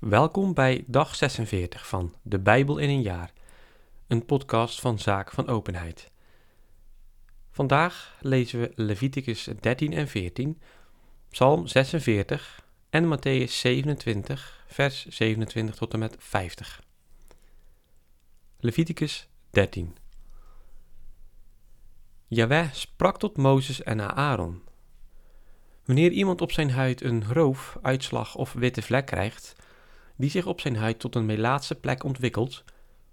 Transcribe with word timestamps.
Welkom 0.00 0.54
bij 0.54 0.84
dag 0.86 1.16
46 1.16 1.88
van 1.88 2.14
De 2.22 2.38
Bijbel 2.38 2.78
in 2.78 2.88
een 2.88 3.02
jaar, 3.02 3.32
een 4.06 4.24
podcast 4.24 4.80
van 4.80 4.98
Zaak 4.98 5.30
van 5.30 5.48
Openheid. 5.48 6.10
Vandaag 7.50 8.16
lezen 8.20 8.60
we 8.60 8.72
Leviticus 8.74 9.48
13 9.60 9.92
en 9.92 10.08
14, 10.08 10.60
Psalm 11.30 11.66
46 11.66 12.66
en 12.90 13.16
Matthäus 13.16 13.50
27, 13.50 14.64
vers 14.66 15.06
27 15.06 15.74
tot 15.74 15.92
en 15.92 15.98
met 15.98 16.16
50. 16.18 16.82
Leviticus 18.58 19.28
13 19.50 19.96
Jaweh 22.26 22.72
sprak 22.72 23.18
tot 23.18 23.36
Mozes 23.36 23.82
en 23.82 24.16
Aaron. 24.16 24.62
Wanneer 25.84 26.10
iemand 26.10 26.40
op 26.40 26.52
zijn 26.52 26.70
huid 26.70 27.02
een 27.02 27.24
roof, 27.32 27.78
uitslag 27.82 28.34
of 28.34 28.52
witte 28.52 28.82
vlek 28.82 29.06
krijgt, 29.06 29.54
die 30.20 30.30
zich 30.30 30.46
op 30.46 30.60
zijn 30.60 30.76
huid 30.76 30.98
tot 30.98 31.14
een 31.14 31.26
melaatse 31.26 31.74
plek 31.74 32.04
ontwikkelt, 32.04 32.64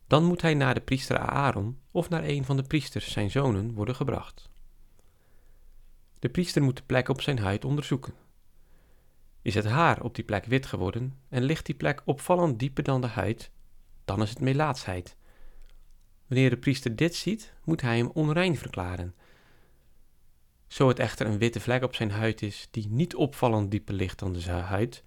dan 0.07 0.23
moet 0.23 0.41
hij 0.41 0.53
naar 0.53 0.73
de 0.73 0.81
priester 0.81 1.17
Aaron 1.17 1.79
of 1.91 2.09
naar 2.09 2.23
een 2.23 2.45
van 2.45 2.57
de 2.57 2.63
priesters, 2.63 3.11
zijn 3.11 3.31
zonen, 3.31 3.73
worden 3.73 3.95
gebracht. 3.95 4.49
De 6.19 6.29
priester 6.29 6.61
moet 6.61 6.77
de 6.77 6.83
plek 6.85 7.09
op 7.09 7.21
zijn 7.21 7.39
huid 7.39 7.65
onderzoeken. 7.65 8.13
Is 9.41 9.55
het 9.55 9.65
haar 9.65 10.01
op 10.01 10.15
die 10.15 10.23
plek 10.23 10.45
wit 10.45 10.65
geworden 10.65 11.13
en 11.29 11.43
ligt 11.43 11.65
die 11.65 11.75
plek 11.75 12.01
opvallend 12.05 12.59
dieper 12.59 12.83
dan 12.83 13.01
de 13.01 13.07
huid, 13.07 13.51
dan 14.05 14.21
is 14.21 14.29
het 14.29 14.39
melaatsheid. 14.39 15.15
Wanneer 16.27 16.49
de 16.49 16.57
priester 16.57 16.95
dit 16.95 17.15
ziet, 17.15 17.53
moet 17.63 17.81
hij 17.81 17.97
hem 17.97 18.09
onrein 18.13 18.57
verklaren. 18.57 19.15
Zo 20.67 20.87
het 20.87 20.99
echter 20.99 21.25
een 21.25 21.37
witte 21.37 21.59
vlek 21.59 21.83
op 21.83 21.95
zijn 21.95 22.11
huid 22.11 22.41
is 22.41 22.67
die 22.71 22.87
niet 22.89 23.15
opvallend 23.15 23.71
dieper 23.71 23.93
ligt 23.93 24.19
dan 24.19 24.33
de 24.33 24.49
huid, 24.51 25.03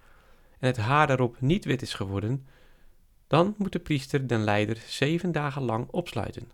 en 0.61 0.67
het 0.67 0.77
haar 0.77 1.07
daarop 1.07 1.41
niet 1.41 1.65
wit 1.65 1.81
is 1.81 1.93
geworden, 1.93 2.45
dan 3.27 3.55
moet 3.57 3.71
de 3.71 3.79
priester 3.79 4.27
den 4.27 4.43
leider 4.43 4.77
zeven 4.87 5.31
dagen 5.31 5.61
lang 5.61 5.87
opsluiten. 5.89 6.51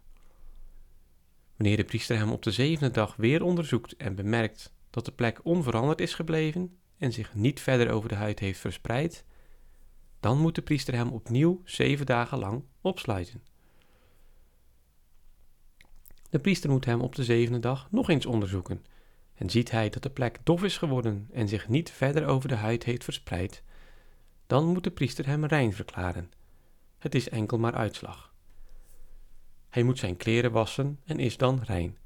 Wanneer 1.55 1.77
de 1.77 1.83
priester 1.83 2.17
hem 2.17 2.31
op 2.31 2.43
de 2.43 2.51
zevende 2.51 2.93
dag 2.93 3.15
weer 3.15 3.43
onderzoekt 3.43 3.95
en 3.95 4.15
bemerkt 4.15 4.73
dat 4.89 5.05
de 5.05 5.11
plek 5.11 5.39
onveranderd 5.43 6.01
is 6.01 6.13
gebleven 6.13 6.77
en 6.97 7.13
zich 7.13 7.33
niet 7.33 7.59
verder 7.59 7.89
over 7.89 8.09
de 8.09 8.15
huid 8.15 8.39
heeft 8.39 8.59
verspreid, 8.59 9.25
dan 10.19 10.39
moet 10.39 10.55
de 10.55 10.61
priester 10.61 10.93
hem 10.93 11.09
opnieuw 11.09 11.61
zeven 11.63 12.05
dagen 12.05 12.39
lang 12.39 12.63
opsluiten. 12.81 13.43
De 16.29 16.39
priester 16.39 16.69
moet 16.69 16.85
hem 16.85 17.01
op 17.01 17.15
de 17.15 17.23
zevende 17.23 17.59
dag 17.59 17.87
nog 17.91 18.09
eens 18.09 18.25
onderzoeken. 18.25 18.85
En 19.33 19.49
ziet 19.49 19.71
hij 19.71 19.89
dat 19.89 20.03
de 20.03 20.09
plek 20.09 20.39
dof 20.43 20.63
is 20.63 20.77
geworden 20.77 21.27
en 21.31 21.47
zich 21.47 21.67
niet 21.67 21.91
verder 21.91 22.25
over 22.25 22.49
de 22.49 22.55
huid 22.55 22.83
heeft 22.83 23.03
verspreid, 23.03 23.63
dan 24.47 24.65
moet 24.65 24.83
de 24.83 24.91
priester 24.91 25.25
hem 25.25 25.45
rein 25.45 25.73
verklaren. 25.73 26.31
Het 26.97 27.15
is 27.15 27.29
enkel 27.29 27.57
maar 27.57 27.73
uitslag. 27.73 28.33
Hij 29.69 29.83
moet 29.83 29.99
zijn 29.99 30.17
kleren 30.17 30.51
wassen 30.51 30.99
en 31.05 31.19
is 31.19 31.37
dan 31.37 31.61
rein. 31.63 31.97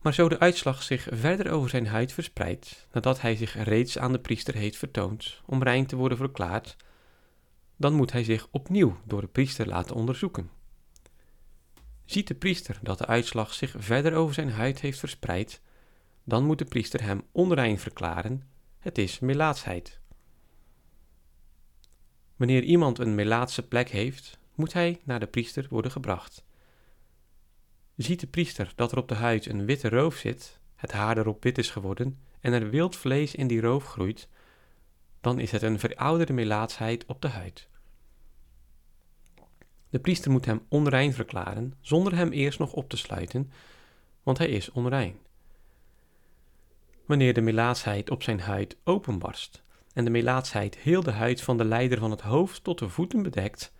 Maar 0.00 0.14
zo 0.14 0.28
de 0.28 0.38
uitslag 0.38 0.82
zich 0.82 1.08
verder 1.10 1.50
over 1.50 1.70
zijn 1.70 1.86
huid 1.86 2.12
verspreidt, 2.12 2.86
nadat 2.92 3.20
hij 3.20 3.36
zich 3.36 3.64
reeds 3.64 3.98
aan 3.98 4.12
de 4.12 4.18
priester 4.18 4.54
heeft 4.54 4.76
vertoond 4.76 5.40
om 5.46 5.62
rein 5.62 5.86
te 5.86 5.96
worden 5.96 6.18
verklaard, 6.18 6.76
dan 7.76 7.92
moet 7.92 8.12
hij 8.12 8.24
zich 8.24 8.48
opnieuw 8.50 9.00
door 9.04 9.20
de 9.20 9.26
priester 9.26 9.66
laten 9.66 9.96
onderzoeken. 9.96 10.50
Ziet 12.04 12.28
de 12.28 12.34
priester 12.34 12.78
dat 12.82 12.98
de 12.98 13.06
uitslag 13.06 13.54
zich 13.54 13.74
verder 13.78 14.14
over 14.14 14.34
zijn 14.34 14.50
huid 14.50 14.80
heeft 14.80 14.98
verspreid, 14.98 15.60
dan 16.24 16.44
moet 16.44 16.58
de 16.58 16.64
priester 16.64 17.02
hem 17.02 17.22
onrein 17.32 17.78
verklaren, 17.78 18.42
het 18.78 18.98
is 18.98 19.18
melaatsheid. 19.18 19.99
Wanneer 22.40 22.62
iemand 22.62 22.98
een 22.98 23.14
melaatse 23.14 23.68
plek 23.68 23.88
heeft, 23.88 24.38
moet 24.54 24.72
hij 24.72 25.00
naar 25.04 25.20
de 25.20 25.26
priester 25.26 25.66
worden 25.70 25.90
gebracht. 25.90 26.44
Ziet 27.96 28.20
de 28.20 28.26
priester 28.26 28.72
dat 28.76 28.92
er 28.92 28.98
op 28.98 29.08
de 29.08 29.14
huid 29.14 29.46
een 29.46 29.64
witte 29.64 29.88
roof 29.88 30.16
zit, 30.16 30.58
het 30.74 30.92
haar 30.92 31.18
erop 31.18 31.42
wit 31.42 31.58
is 31.58 31.70
geworden 31.70 32.18
en 32.40 32.52
er 32.52 32.70
wild 32.70 32.96
vlees 32.96 33.34
in 33.34 33.46
die 33.46 33.60
roof 33.60 33.84
groeit, 33.84 34.28
dan 35.20 35.38
is 35.38 35.50
het 35.50 35.62
een 35.62 35.78
verouderde 35.78 36.32
melaatsheid 36.32 37.06
op 37.06 37.22
de 37.22 37.28
huid. 37.28 37.68
De 39.90 39.98
priester 39.98 40.30
moet 40.30 40.44
hem 40.44 40.62
onrein 40.68 41.12
verklaren, 41.12 41.74
zonder 41.80 42.16
hem 42.16 42.30
eerst 42.32 42.58
nog 42.58 42.72
op 42.72 42.88
te 42.88 42.96
sluiten, 42.96 43.52
want 44.22 44.38
hij 44.38 44.48
is 44.48 44.70
onrein. 44.70 45.18
Wanneer 47.06 47.34
de 47.34 47.40
melaatsheid 47.40 48.10
op 48.10 48.22
zijn 48.22 48.40
huid 48.40 48.76
openbarst 48.84 49.62
en 49.92 50.04
de 50.04 50.10
melaatsheid 50.10 50.78
heel 50.78 51.02
de 51.02 51.10
huid 51.10 51.42
van 51.42 51.56
de 51.56 51.64
leider 51.64 51.98
van 51.98 52.10
het 52.10 52.20
hoofd 52.20 52.64
tot 52.64 52.78
de 52.78 52.88
voeten 52.88 53.22
bedekt, 53.22 53.72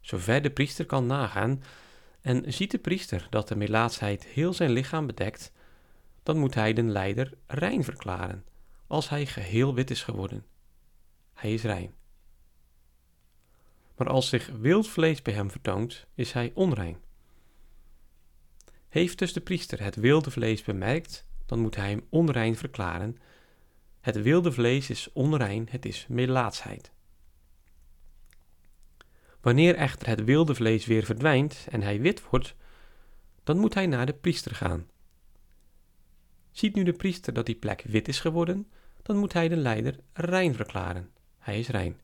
zover 0.00 0.42
de 0.42 0.50
priester 0.50 0.86
kan 0.86 1.06
nagaan, 1.06 1.62
en 2.20 2.52
ziet 2.52 2.70
de 2.70 2.78
priester 2.78 3.26
dat 3.30 3.48
de 3.48 3.56
melaatsheid 3.56 4.24
heel 4.24 4.52
zijn 4.52 4.70
lichaam 4.70 5.06
bedekt, 5.06 5.52
dan 6.22 6.38
moet 6.38 6.54
hij 6.54 6.72
den 6.72 6.90
leider 6.90 7.32
rein 7.46 7.84
verklaren, 7.84 8.44
als 8.86 9.08
hij 9.08 9.26
geheel 9.26 9.74
wit 9.74 9.90
is 9.90 10.02
geworden. 10.02 10.44
Hij 11.34 11.54
is 11.54 11.62
rein. 11.62 11.94
Maar 13.96 14.08
als 14.08 14.28
zich 14.28 14.50
wild 14.60 14.88
vlees 14.88 15.22
bij 15.22 15.34
hem 15.34 15.50
vertoont, 15.50 16.06
is 16.14 16.32
hij 16.32 16.50
onrein. 16.54 16.96
Heeft 18.88 19.18
dus 19.18 19.32
de 19.32 19.40
priester 19.40 19.82
het 19.82 19.96
wilde 19.96 20.30
vlees 20.30 20.62
bemerkt, 20.62 21.26
dan 21.46 21.58
moet 21.58 21.76
hij 21.76 21.90
hem 21.90 22.06
onrein 22.08 22.56
verklaren. 22.56 23.18
Het 24.02 24.22
wilde 24.22 24.52
vlees 24.52 24.90
is 24.90 25.12
onrein, 25.12 25.68
het 25.70 25.84
is 25.84 26.06
melaatsheid. 26.08 26.90
Wanneer 29.40 29.74
echter 29.74 30.08
het 30.08 30.24
wilde 30.24 30.54
vlees 30.54 30.86
weer 30.86 31.04
verdwijnt 31.04 31.66
en 31.70 31.82
hij 31.82 32.00
wit 32.00 32.22
wordt, 32.30 32.54
dan 33.44 33.58
moet 33.58 33.74
hij 33.74 33.86
naar 33.86 34.06
de 34.06 34.12
priester 34.12 34.54
gaan. 34.54 34.86
Ziet 36.50 36.74
nu 36.74 36.82
de 36.82 36.92
priester 36.92 37.32
dat 37.32 37.46
die 37.46 37.54
plek 37.54 37.82
wit 37.86 38.08
is 38.08 38.20
geworden, 38.20 38.68
dan 39.02 39.16
moet 39.16 39.32
hij 39.32 39.48
de 39.48 39.56
leider 39.56 39.96
rein 40.12 40.54
verklaren. 40.54 41.10
Hij 41.38 41.58
is 41.58 41.68
rein. 41.68 42.00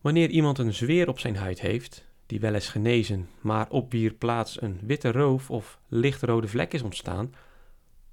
Wanneer 0.00 0.28
iemand 0.28 0.58
een 0.58 0.74
zweer 0.74 1.08
op 1.08 1.18
zijn 1.18 1.36
huid 1.36 1.60
heeft, 1.60 2.06
die 2.26 2.40
wel 2.40 2.54
is 2.54 2.68
genezen, 2.68 3.28
maar 3.40 3.70
op 3.70 3.92
wier 3.92 4.12
plaats 4.12 4.62
een 4.62 4.80
witte 4.82 5.12
roof 5.12 5.50
of 5.50 5.78
lichtrode 5.88 6.48
vlek 6.48 6.72
is 6.74 6.82
ontstaan, 6.82 7.34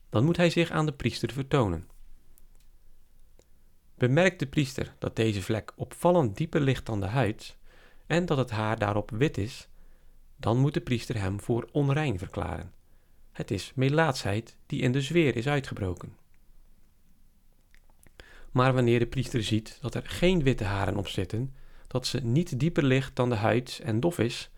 dan 0.10 0.26
moet 0.26 0.38
hij 0.38 0.50
zich 0.50 0.72
aan 0.72 0.86
de 0.86 0.94
priester 0.94 1.32
vertonen. 1.32 1.88
Bemerkt 3.98 4.40
de 4.40 4.48
priester 4.48 4.96
dat 5.00 5.16
deze 5.16 5.42
vlek 5.42 5.74
opvallend 5.76 6.38
dieper 6.38 6.62
ligt 6.62 6.86
dan 6.86 7.00
de 7.00 7.08
huid 7.08 7.58
en 8.06 8.26
dat 8.26 8.38
het 8.38 8.50
haar 8.50 8.80
daarop 8.80 9.12
wit 9.12 9.38
is, 9.38 9.68
dan 10.38 10.58
moet 10.58 10.74
de 10.74 10.82
priester 10.82 11.20
hem 11.20 11.40
voor 11.40 11.70
onrein 11.72 12.18
verklaren. 12.18 12.74
Het 13.32 13.52
is 13.52 13.72
melaatsheid 13.76 14.56
die 14.66 14.82
in 14.82 14.92
de 14.92 15.02
zweer 15.02 15.36
is 15.36 15.48
uitgebroken. 15.48 16.16
Maar 18.52 18.74
wanneer 18.74 19.00
de 19.00 19.08
priester 19.08 19.44
ziet 19.44 19.78
dat 19.82 19.96
er 19.96 20.04
geen 20.06 20.44
witte 20.44 20.64
haren 20.64 20.98
op 20.98 21.08
zitten, 21.08 21.54
dat 21.88 22.08
ze 22.08 22.20
niet 22.20 22.60
dieper 22.60 22.84
ligt 22.84 23.16
dan 23.16 23.30
de 23.30 23.36
huid 23.36 23.80
en 23.84 24.00
dof 24.00 24.20
is, 24.20 24.50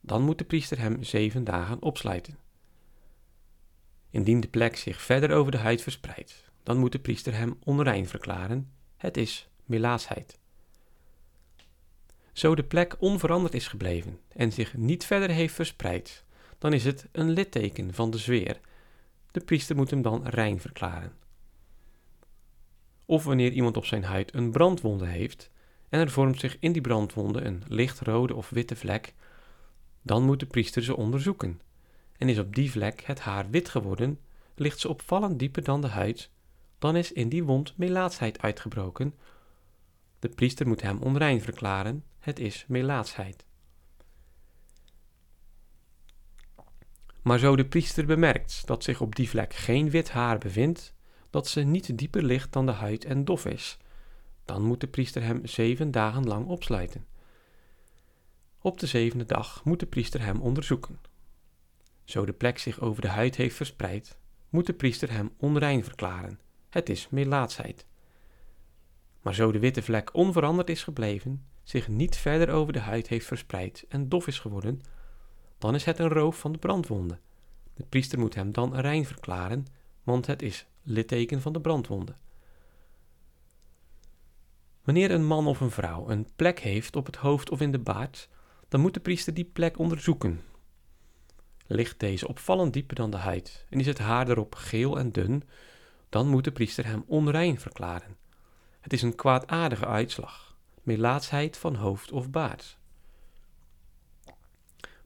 dan 0.00 0.22
moet 0.22 0.38
de 0.38 0.44
priester 0.44 0.78
hem 0.78 1.02
zeven 1.02 1.44
dagen 1.44 1.82
opsluiten. 1.82 2.38
Indien 4.12 4.40
de 4.40 4.48
plek 4.48 4.76
zich 4.76 5.00
verder 5.00 5.30
over 5.30 5.52
de 5.52 5.58
huid 5.58 5.82
verspreidt, 5.82 6.50
dan 6.62 6.78
moet 6.78 6.92
de 6.92 6.98
priester 6.98 7.34
hem 7.34 7.56
onrein 7.64 8.06
verklaren, 8.08 8.70
het 8.96 9.16
is 9.16 9.48
melaatsheid. 9.64 10.38
Zo 12.32 12.54
de 12.54 12.64
plek 12.64 12.96
onveranderd 12.98 13.54
is 13.54 13.68
gebleven 13.68 14.20
en 14.28 14.52
zich 14.52 14.76
niet 14.76 15.04
verder 15.04 15.30
heeft 15.30 15.54
verspreid, 15.54 16.24
dan 16.58 16.72
is 16.72 16.84
het 16.84 17.08
een 17.12 17.30
litteken 17.30 17.94
van 17.94 18.10
de 18.10 18.18
zweer. 18.18 18.60
De 19.30 19.40
priester 19.40 19.76
moet 19.76 19.90
hem 19.90 20.02
dan 20.02 20.26
rein 20.26 20.60
verklaren. 20.60 21.12
Of 23.06 23.24
wanneer 23.24 23.52
iemand 23.52 23.76
op 23.76 23.84
zijn 23.84 24.04
huid 24.04 24.34
een 24.34 24.50
brandwonde 24.50 25.06
heeft, 25.06 25.50
en 25.88 26.00
er 26.00 26.10
vormt 26.10 26.40
zich 26.40 26.56
in 26.60 26.72
die 26.72 26.82
brandwonde 26.82 27.40
een 27.40 27.62
lichtrode 27.68 28.34
of 28.34 28.50
witte 28.50 28.76
vlek, 28.76 29.14
dan 30.02 30.22
moet 30.22 30.40
de 30.40 30.46
priester 30.46 30.82
ze 30.82 30.96
onderzoeken. 30.96 31.60
En 32.22 32.28
is 32.28 32.38
op 32.38 32.54
die 32.54 32.70
vlek 32.70 33.00
het 33.00 33.20
haar 33.20 33.50
wit 33.50 33.68
geworden, 33.68 34.20
ligt 34.54 34.78
ze 34.78 34.88
opvallend 34.88 35.38
dieper 35.38 35.62
dan 35.64 35.80
de 35.80 35.88
huid, 35.88 36.30
dan 36.78 36.96
is 36.96 37.12
in 37.12 37.28
die 37.28 37.44
wond 37.44 37.76
melaatsheid 37.76 38.42
uitgebroken. 38.42 39.14
De 40.18 40.28
priester 40.28 40.68
moet 40.68 40.82
hem 40.82 40.98
onrein 40.98 41.40
verklaren, 41.40 42.04
het 42.18 42.38
is 42.38 42.64
melaatsheid. 42.68 43.44
Maar 47.22 47.38
zo 47.38 47.56
de 47.56 47.66
priester 47.66 48.06
bemerkt 48.06 48.66
dat 48.66 48.84
zich 48.84 49.00
op 49.00 49.16
die 49.16 49.28
vlek 49.28 49.54
geen 49.54 49.90
wit 49.90 50.10
haar 50.10 50.38
bevindt, 50.38 50.94
dat 51.30 51.48
ze 51.48 51.60
niet 51.60 51.98
dieper 51.98 52.22
ligt 52.22 52.52
dan 52.52 52.66
de 52.66 52.72
huid 52.72 53.04
en 53.04 53.24
dof 53.24 53.46
is, 53.46 53.78
dan 54.44 54.62
moet 54.62 54.80
de 54.80 54.88
priester 54.88 55.22
hem 55.22 55.46
zeven 55.46 55.90
dagen 55.90 56.24
lang 56.24 56.46
opsluiten. 56.46 57.06
Op 58.58 58.80
de 58.80 58.86
zevende 58.86 59.24
dag 59.24 59.64
moet 59.64 59.80
de 59.80 59.86
priester 59.86 60.20
hem 60.20 60.40
onderzoeken. 60.40 61.10
Zo 62.04 62.24
de 62.24 62.32
plek 62.32 62.58
zich 62.58 62.80
over 62.80 63.02
de 63.02 63.08
huid 63.08 63.36
heeft 63.36 63.56
verspreid, 63.56 64.18
moet 64.48 64.66
de 64.66 64.72
priester 64.72 65.10
hem 65.10 65.32
onrein 65.36 65.84
verklaren. 65.84 66.40
Het 66.68 66.88
is 66.88 67.08
melaatsheid. 67.10 67.86
Maar 69.22 69.34
zo 69.34 69.52
de 69.52 69.58
witte 69.58 69.82
vlek 69.82 70.14
onveranderd 70.14 70.70
is 70.70 70.82
gebleven, 70.82 71.44
zich 71.62 71.88
niet 71.88 72.16
verder 72.16 72.50
over 72.50 72.72
de 72.72 72.78
huid 72.78 73.08
heeft 73.08 73.26
verspreid 73.26 73.84
en 73.88 74.08
dof 74.08 74.26
is 74.26 74.38
geworden, 74.38 74.80
dan 75.58 75.74
is 75.74 75.84
het 75.84 75.98
een 75.98 76.08
roof 76.08 76.38
van 76.38 76.52
de 76.52 76.58
brandwonde. 76.58 77.18
De 77.74 77.84
priester 77.88 78.18
moet 78.18 78.34
hem 78.34 78.52
dan 78.52 78.74
rein 78.74 79.04
verklaren, 79.04 79.66
want 80.02 80.26
het 80.26 80.42
is 80.42 80.66
litteken 80.82 81.40
van 81.40 81.52
de 81.52 81.60
brandwonde. 81.60 82.14
Wanneer 84.84 85.10
een 85.10 85.26
man 85.26 85.46
of 85.46 85.60
een 85.60 85.70
vrouw 85.70 86.10
een 86.10 86.26
plek 86.36 86.60
heeft 86.60 86.96
op 86.96 87.06
het 87.06 87.16
hoofd 87.16 87.50
of 87.50 87.60
in 87.60 87.72
de 87.72 87.78
baard, 87.78 88.28
dan 88.68 88.80
moet 88.80 88.94
de 88.94 89.00
priester 89.00 89.34
die 89.34 89.44
plek 89.44 89.78
onderzoeken. 89.78 90.40
Ligt 91.66 92.00
deze 92.00 92.28
opvallend 92.28 92.72
dieper 92.72 92.96
dan 92.96 93.10
de 93.10 93.16
huid 93.16 93.66
en 93.68 93.80
is 93.80 93.86
het 93.86 93.98
haar 93.98 94.28
erop 94.28 94.54
geel 94.54 94.98
en 94.98 95.12
dun, 95.12 95.42
dan 96.08 96.28
moet 96.28 96.44
de 96.44 96.52
priester 96.52 96.86
hem 96.86 97.04
onrein 97.06 97.60
verklaren. 97.60 98.16
Het 98.80 98.92
is 98.92 99.02
een 99.02 99.14
kwaadaardige 99.14 99.86
uitslag, 99.86 100.56
melaatsheid 100.82 101.56
van 101.56 101.74
hoofd 101.74 102.12
of 102.12 102.30
baard. 102.30 102.78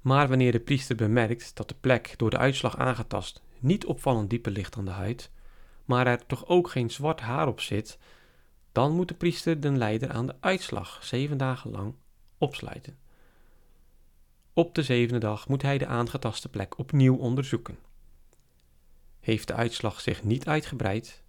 Maar 0.01 0.29
wanneer 0.29 0.53
de 0.53 0.61
priester 0.61 0.97
bemerkt 0.97 1.57
dat 1.57 1.69
de 1.69 1.75
plek 1.81 2.15
door 2.17 2.31
de 2.31 2.39
uitslag 2.39 2.77
aangetast 2.77 3.43
niet 3.59 3.87
opvallend 3.87 4.31
dieper 4.31 4.53
ligt 4.53 4.75
dan 4.75 4.85
de 4.85 4.91
huid, 4.91 5.31
maar 5.85 6.07
er 6.07 6.27
toch 6.27 6.47
ook 6.47 6.71
geen 6.71 6.91
zwart 6.91 7.21
haar 7.21 7.49
op 7.49 7.61
zit, 7.61 7.99
dan 8.73 8.93
moet 8.93 9.09
de 9.09 9.15
priester 9.15 9.61
de 9.61 9.71
leider 9.71 10.11
aan 10.11 10.27
de 10.27 10.35
uitslag 10.41 11.05
zeven 11.05 11.37
dagen 11.37 11.71
lang 11.71 11.95
opsluiten. 12.39 12.99
Op 14.59 14.75
de 14.75 14.83
zevende 14.83 15.21
dag 15.21 15.49
moet 15.49 15.63
hij 15.63 15.79
de 15.79 15.87
aangetaste 15.87 16.49
plek 16.49 16.79
opnieuw 16.79 17.17
onderzoeken. 17.17 17.79
Heeft 19.21 19.47
de 19.47 19.55
uitslag 19.55 20.01
zich 20.01 20.25
niet 20.25 20.47
uitgebreid, 20.47 21.23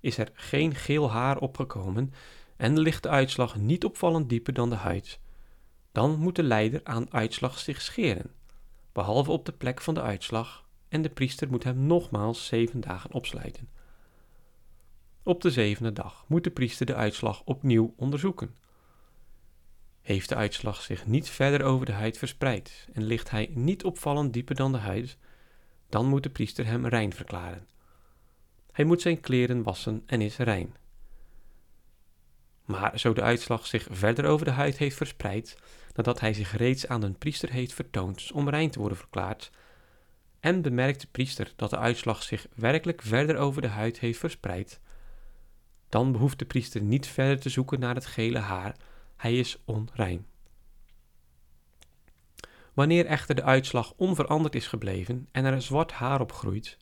is 0.00 0.18
er 0.18 0.30
geen 0.34 0.74
geel 0.74 1.10
haar 1.10 1.38
opgekomen 1.38 2.12
en 2.56 2.78
ligt 2.78 3.02
de 3.02 3.08
uitslag 3.08 3.56
niet 3.56 3.84
opvallend 3.84 4.28
dieper 4.28 4.52
dan 4.52 4.70
de 4.70 4.76
huid, 4.76 5.20
dan 5.92 6.18
moet 6.18 6.36
de 6.36 6.42
leider 6.42 6.80
aan 6.84 7.12
uitslag 7.12 7.58
zich 7.58 7.80
scheren, 7.80 8.30
behalve 8.92 9.30
op 9.30 9.44
de 9.44 9.52
plek 9.52 9.80
van 9.80 9.94
de 9.94 10.02
uitslag, 10.02 10.64
en 10.88 11.02
de 11.02 11.10
priester 11.10 11.50
moet 11.50 11.64
hem 11.64 11.86
nogmaals 11.86 12.46
zeven 12.46 12.80
dagen 12.80 13.12
opsluiten. 13.12 13.68
Op 15.22 15.40
de 15.40 15.50
zevende 15.50 15.92
dag 15.92 16.24
moet 16.28 16.44
de 16.44 16.50
priester 16.50 16.86
de 16.86 16.94
uitslag 16.94 17.42
opnieuw 17.44 17.94
onderzoeken. 17.96 18.54
Heeft 20.08 20.28
de 20.28 20.34
uitslag 20.34 20.82
zich 20.82 21.06
niet 21.06 21.28
verder 21.28 21.62
over 21.62 21.86
de 21.86 21.92
huid 21.92 22.18
verspreid 22.18 22.88
en 22.92 23.02
ligt 23.02 23.30
hij 23.30 23.50
niet 23.54 23.84
opvallend 23.84 24.32
dieper 24.32 24.54
dan 24.54 24.72
de 24.72 24.78
huid, 24.78 25.16
dan 25.88 26.06
moet 26.06 26.22
de 26.22 26.30
priester 26.30 26.66
hem 26.66 26.86
rein 26.86 27.12
verklaren. 27.12 27.68
Hij 28.72 28.84
moet 28.84 29.02
zijn 29.02 29.20
kleren 29.20 29.62
wassen 29.62 30.02
en 30.06 30.20
is 30.20 30.36
rein. 30.36 30.74
Maar 32.64 32.98
zo 32.98 33.12
de 33.12 33.22
uitslag 33.22 33.66
zich 33.66 33.86
verder 33.90 34.24
over 34.24 34.44
de 34.44 34.52
huid 34.52 34.78
heeft 34.78 34.96
verspreid, 34.96 35.56
nadat 35.94 36.20
hij 36.20 36.32
zich 36.32 36.56
reeds 36.56 36.86
aan 36.86 37.02
een 37.02 37.18
priester 37.18 37.50
heeft 37.50 37.72
vertoond 37.72 38.32
om 38.32 38.48
rein 38.48 38.70
te 38.70 38.78
worden 38.78 38.98
verklaard, 38.98 39.50
en 40.40 40.62
bemerkt 40.62 41.00
de 41.00 41.08
priester 41.10 41.52
dat 41.56 41.70
de 41.70 41.78
uitslag 41.78 42.22
zich 42.22 42.46
werkelijk 42.54 43.02
verder 43.02 43.36
over 43.36 43.62
de 43.62 43.68
huid 43.68 43.98
heeft 43.98 44.18
verspreid, 44.18 44.80
dan 45.88 46.12
behoeft 46.12 46.38
de 46.38 46.46
priester 46.46 46.80
niet 46.80 47.06
verder 47.06 47.40
te 47.40 47.48
zoeken 47.48 47.80
naar 47.80 47.94
het 47.94 48.06
gele 48.06 48.38
haar, 48.38 48.76
hij 49.18 49.38
is 49.38 49.58
onrein. 49.64 50.26
Wanneer 52.74 53.06
echter 53.06 53.34
de 53.34 53.42
uitslag 53.42 53.92
onveranderd 53.96 54.54
is 54.54 54.66
gebleven 54.66 55.28
en 55.32 55.44
er 55.44 55.62
zwart 55.62 55.92
haar 55.92 56.20
op 56.20 56.32
groeit, 56.32 56.76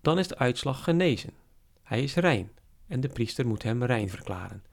dan 0.00 0.18
is 0.18 0.28
de 0.28 0.38
uitslag 0.38 0.84
genezen. 0.84 1.32
Hij 1.82 2.02
is 2.02 2.14
rein 2.14 2.50
en 2.86 3.00
de 3.00 3.08
priester 3.08 3.46
moet 3.46 3.62
hem 3.62 3.84
rein 3.84 4.08
verklaren. 4.08 4.64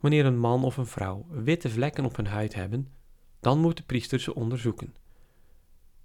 Wanneer 0.00 0.26
een 0.26 0.38
man 0.38 0.64
of 0.64 0.76
een 0.76 0.86
vrouw 0.86 1.26
witte 1.28 1.70
vlekken 1.70 2.04
op 2.04 2.16
hun 2.16 2.26
huid 2.26 2.54
hebben, 2.54 2.92
dan 3.40 3.60
moet 3.60 3.76
de 3.76 3.82
priester 3.82 4.20
ze 4.20 4.34
onderzoeken. 4.34 4.94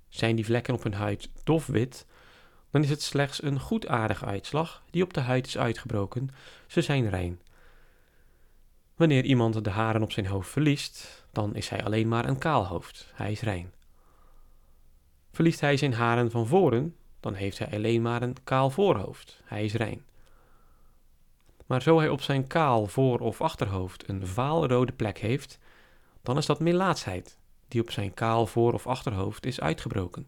Zijn 0.08 0.36
die 0.36 0.46
vlekken 0.46 0.74
op 0.74 0.84
hun 0.84 0.94
huid 0.94 1.30
dofwit, 1.44 2.06
dan 2.72 2.84
is 2.84 2.90
het 2.90 3.02
slechts 3.02 3.44
een 3.44 3.60
goedaardige 3.60 4.26
uitslag 4.26 4.84
die 4.90 5.04
op 5.04 5.14
de 5.14 5.20
huid 5.20 5.48
is 5.48 5.58
uitgebroken, 5.58 6.30
ze 6.68 6.82
zijn 6.82 7.10
rein. 7.10 7.40
Wanneer 9.00 9.24
iemand 9.26 9.64
de 9.64 9.70
haren 9.70 10.02
op 10.02 10.12
zijn 10.12 10.26
hoofd 10.26 10.50
verliest, 10.50 11.26
dan 11.32 11.56
is 11.56 11.70
hij 11.70 11.84
alleen 11.84 12.08
maar 12.08 12.28
een 12.28 12.38
kaal 12.38 12.66
hoofd, 12.66 13.12
hij 13.14 13.32
is 13.32 13.42
rein. 13.42 13.72
Verliest 15.32 15.60
hij 15.60 15.78
zijn 15.78 15.94
haren 15.94 16.32
van 16.32 16.48
voren, 16.48 16.96
dan 17.20 17.34
heeft 17.34 17.58
hij 17.58 17.72
alleen 17.72 18.02
maar 18.02 18.22
een 18.22 18.36
kaal 18.44 18.70
voorhoofd, 18.70 19.42
hij 19.46 19.66
is 19.66 19.74
rein. 19.74 20.06
Maar 21.66 21.82
zo 21.82 21.98
hij 21.98 22.10
op 22.10 22.22
zijn 22.22 22.48
kaal 22.48 22.88
voor- 22.88 23.20
of 23.20 23.42
achterhoofd 23.42 24.10
een 24.10 24.28
vaalrode 24.28 24.92
plek 24.92 25.18
heeft, 25.18 25.60
dan 26.22 26.38
is 26.38 26.46
dat 26.46 26.60
melaatsheid, 26.60 27.38
die 27.68 27.82
op 27.82 27.92
zijn 27.92 28.14
kaal 28.14 28.48
voor- 28.48 28.74
of 28.74 28.88
achterhoofd 28.88 29.46
is 29.46 29.60
uitgebroken. 29.60 30.28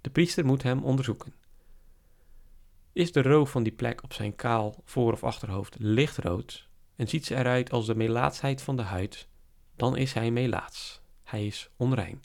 De 0.00 0.10
priester 0.10 0.44
moet 0.44 0.62
hem 0.62 0.84
onderzoeken. 0.84 1.34
Is 2.92 3.12
de 3.12 3.22
roof 3.22 3.50
van 3.50 3.62
die 3.62 3.72
plek 3.72 4.02
op 4.02 4.12
zijn 4.12 4.36
kaal 4.36 4.74
voor- 4.84 5.12
of 5.12 5.24
achterhoofd 5.24 5.76
lichtrood 5.78 6.65
en 6.96 7.08
ziet 7.08 7.26
ze 7.26 7.34
eruit 7.34 7.70
als 7.70 7.86
de 7.86 7.94
melaatsheid 7.94 8.62
van 8.62 8.76
de 8.76 8.82
huid, 8.82 9.28
dan 9.76 9.96
is 9.96 10.12
hij 10.12 10.30
melaats. 10.30 11.00
Hij 11.24 11.46
is 11.46 11.70
onrein. 11.76 12.22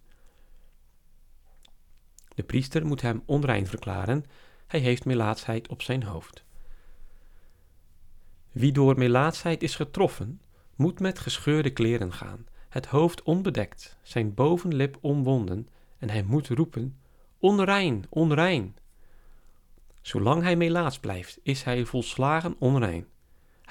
De 2.35 2.43
priester 2.43 2.85
moet 2.85 3.01
hem 3.01 3.23
onrein 3.25 3.67
verklaren, 3.67 4.25
hij 4.67 4.79
heeft 4.79 5.05
melaatsheid 5.05 5.67
op 5.67 5.81
zijn 5.81 6.03
hoofd. 6.03 6.43
Wie 8.51 8.71
door 8.71 8.97
melaatsheid 8.97 9.63
is 9.63 9.75
getroffen, 9.75 10.41
moet 10.75 10.99
met 10.99 11.19
gescheurde 11.19 11.69
kleren 11.69 12.13
gaan, 12.13 12.45
het 12.69 12.85
hoofd 12.85 13.23
onbedekt, 13.23 13.97
zijn 14.01 14.33
bovenlip 14.33 14.97
omwonden, 15.01 15.67
en 15.97 16.09
hij 16.09 16.23
moet 16.23 16.47
roepen: 16.47 16.99
Onrein, 17.39 18.05
onrein. 18.09 18.75
Zolang 20.01 20.43
hij 20.43 20.55
melaats 20.55 20.99
blijft, 20.99 21.39
is 21.43 21.63
hij 21.63 21.85
volslagen 21.85 22.55
onrein. 22.59 23.07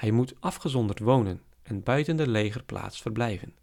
Hij 0.01 0.11
moet 0.11 0.35
afgezonderd 0.39 0.99
wonen 0.99 1.43
en 1.63 1.83
buiten 1.83 2.17
de 2.17 2.29
legerplaats 2.29 3.03
verblijven. 3.03 3.55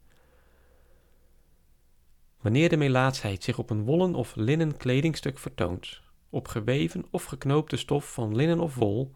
Wanneer 2.41 2.69
de 2.69 2.77
melaatsheid 2.77 3.43
zich 3.43 3.57
op 3.57 3.69
een 3.69 3.83
wollen 3.83 4.15
of 4.15 4.35
linnen 4.35 4.77
kledingstuk 4.77 5.39
vertoont, 5.39 6.01
op 6.29 6.47
geweven 6.47 7.05
of 7.11 7.23
geknoopte 7.23 7.77
stof 7.77 8.13
van 8.13 8.35
linnen 8.35 8.59
of 8.59 8.75
wol, 8.75 9.11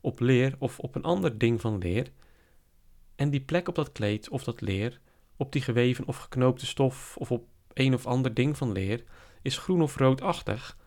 op 0.00 0.20
leer 0.20 0.54
of 0.58 0.78
op 0.78 0.94
een 0.94 1.02
ander 1.02 1.38
ding 1.38 1.60
van 1.60 1.78
leer, 1.78 2.10
en 3.14 3.30
die 3.30 3.44
plek 3.44 3.68
op 3.68 3.74
dat 3.74 3.92
kleed 3.92 4.28
of 4.28 4.44
dat 4.44 4.60
leer, 4.60 5.00
op 5.36 5.52
die 5.52 5.62
geweven 5.62 6.06
of 6.06 6.16
geknoopte 6.16 6.66
stof 6.66 7.16
of 7.16 7.30
op 7.30 7.46
een 7.72 7.94
of 7.94 8.06
ander 8.06 8.34
ding 8.34 8.56
van 8.56 8.72
leer, 8.72 9.04
is 9.42 9.58
groen 9.58 9.82
of 9.82 9.96
roodachtig, 9.96 10.78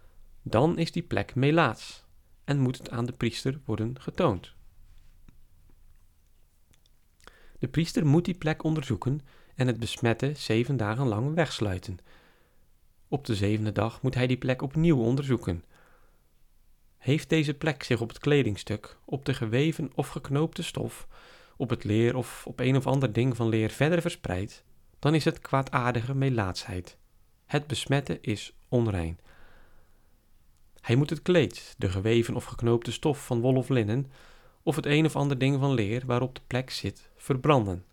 dan 0.41 0.77
is 0.77 0.91
die 0.91 1.03
plek 1.03 1.35
melaats 1.35 2.05
en 2.43 2.59
moet 2.59 2.77
het 2.77 2.89
aan 2.89 3.05
de 3.05 3.13
priester 3.13 3.61
worden 3.65 4.01
getoond. 4.01 4.59
De 7.61 7.67
priester 7.67 8.05
moet 8.05 8.25
die 8.25 8.33
plek 8.33 8.63
onderzoeken 8.63 9.21
en 9.55 9.67
het 9.67 9.79
besmette 9.79 10.31
zeven 10.35 10.77
dagen 10.77 11.07
lang 11.07 11.33
wegsluiten. 11.33 11.97
Op 13.07 13.25
de 13.25 13.35
zevende 13.35 13.71
dag 13.71 14.01
moet 14.01 14.15
hij 14.15 14.27
die 14.27 14.37
plek 14.37 14.61
opnieuw 14.61 14.97
onderzoeken. 14.97 15.63
Heeft 16.97 17.29
deze 17.29 17.53
plek 17.53 17.83
zich 17.83 18.01
op 18.01 18.09
het 18.09 18.19
kledingstuk, 18.19 18.97
op 19.05 19.25
de 19.25 19.33
geweven 19.33 19.91
of 19.95 20.07
geknoopte 20.07 20.63
stof, 20.63 21.07
op 21.57 21.69
het 21.69 21.83
leer 21.83 22.15
of 22.15 22.47
op 22.47 22.59
een 22.59 22.75
of 22.75 22.87
ander 22.87 23.13
ding 23.13 23.35
van 23.35 23.49
leer 23.49 23.69
verder 23.69 24.01
verspreid, 24.01 24.63
dan 24.99 25.15
is 25.15 25.25
het 25.25 25.39
kwaadaardige 25.39 26.15
melaatsheid. 26.15 26.97
Het 27.45 27.67
besmette 27.67 28.17
is 28.21 28.53
onrein. 28.69 29.19
Hij 30.79 30.95
moet 30.95 31.09
het 31.09 31.21
kleed, 31.21 31.75
de 31.77 31.89
geweven 31.89 32.35
of 32.35 32.43
geknoopte 32.43 32.91
stof 32.91 33.25
van 33.25 33.41
wol 33.41 33.55
of 33.55 33.69
linnen, 33.69 34.11
of 34.63 34.75
het 34.75 34.85
een 34.85 35.05
of 35.05 35.15
ander 35.15 35.37
ding 35.37 35.59
van 35.59 35.73
leer 35.73 36.03
waarop 36.05 36.35
de 36.35 36.41
plek 36.47 36.69
zit, 36.69 37.10
verbranden. 37.21 37.85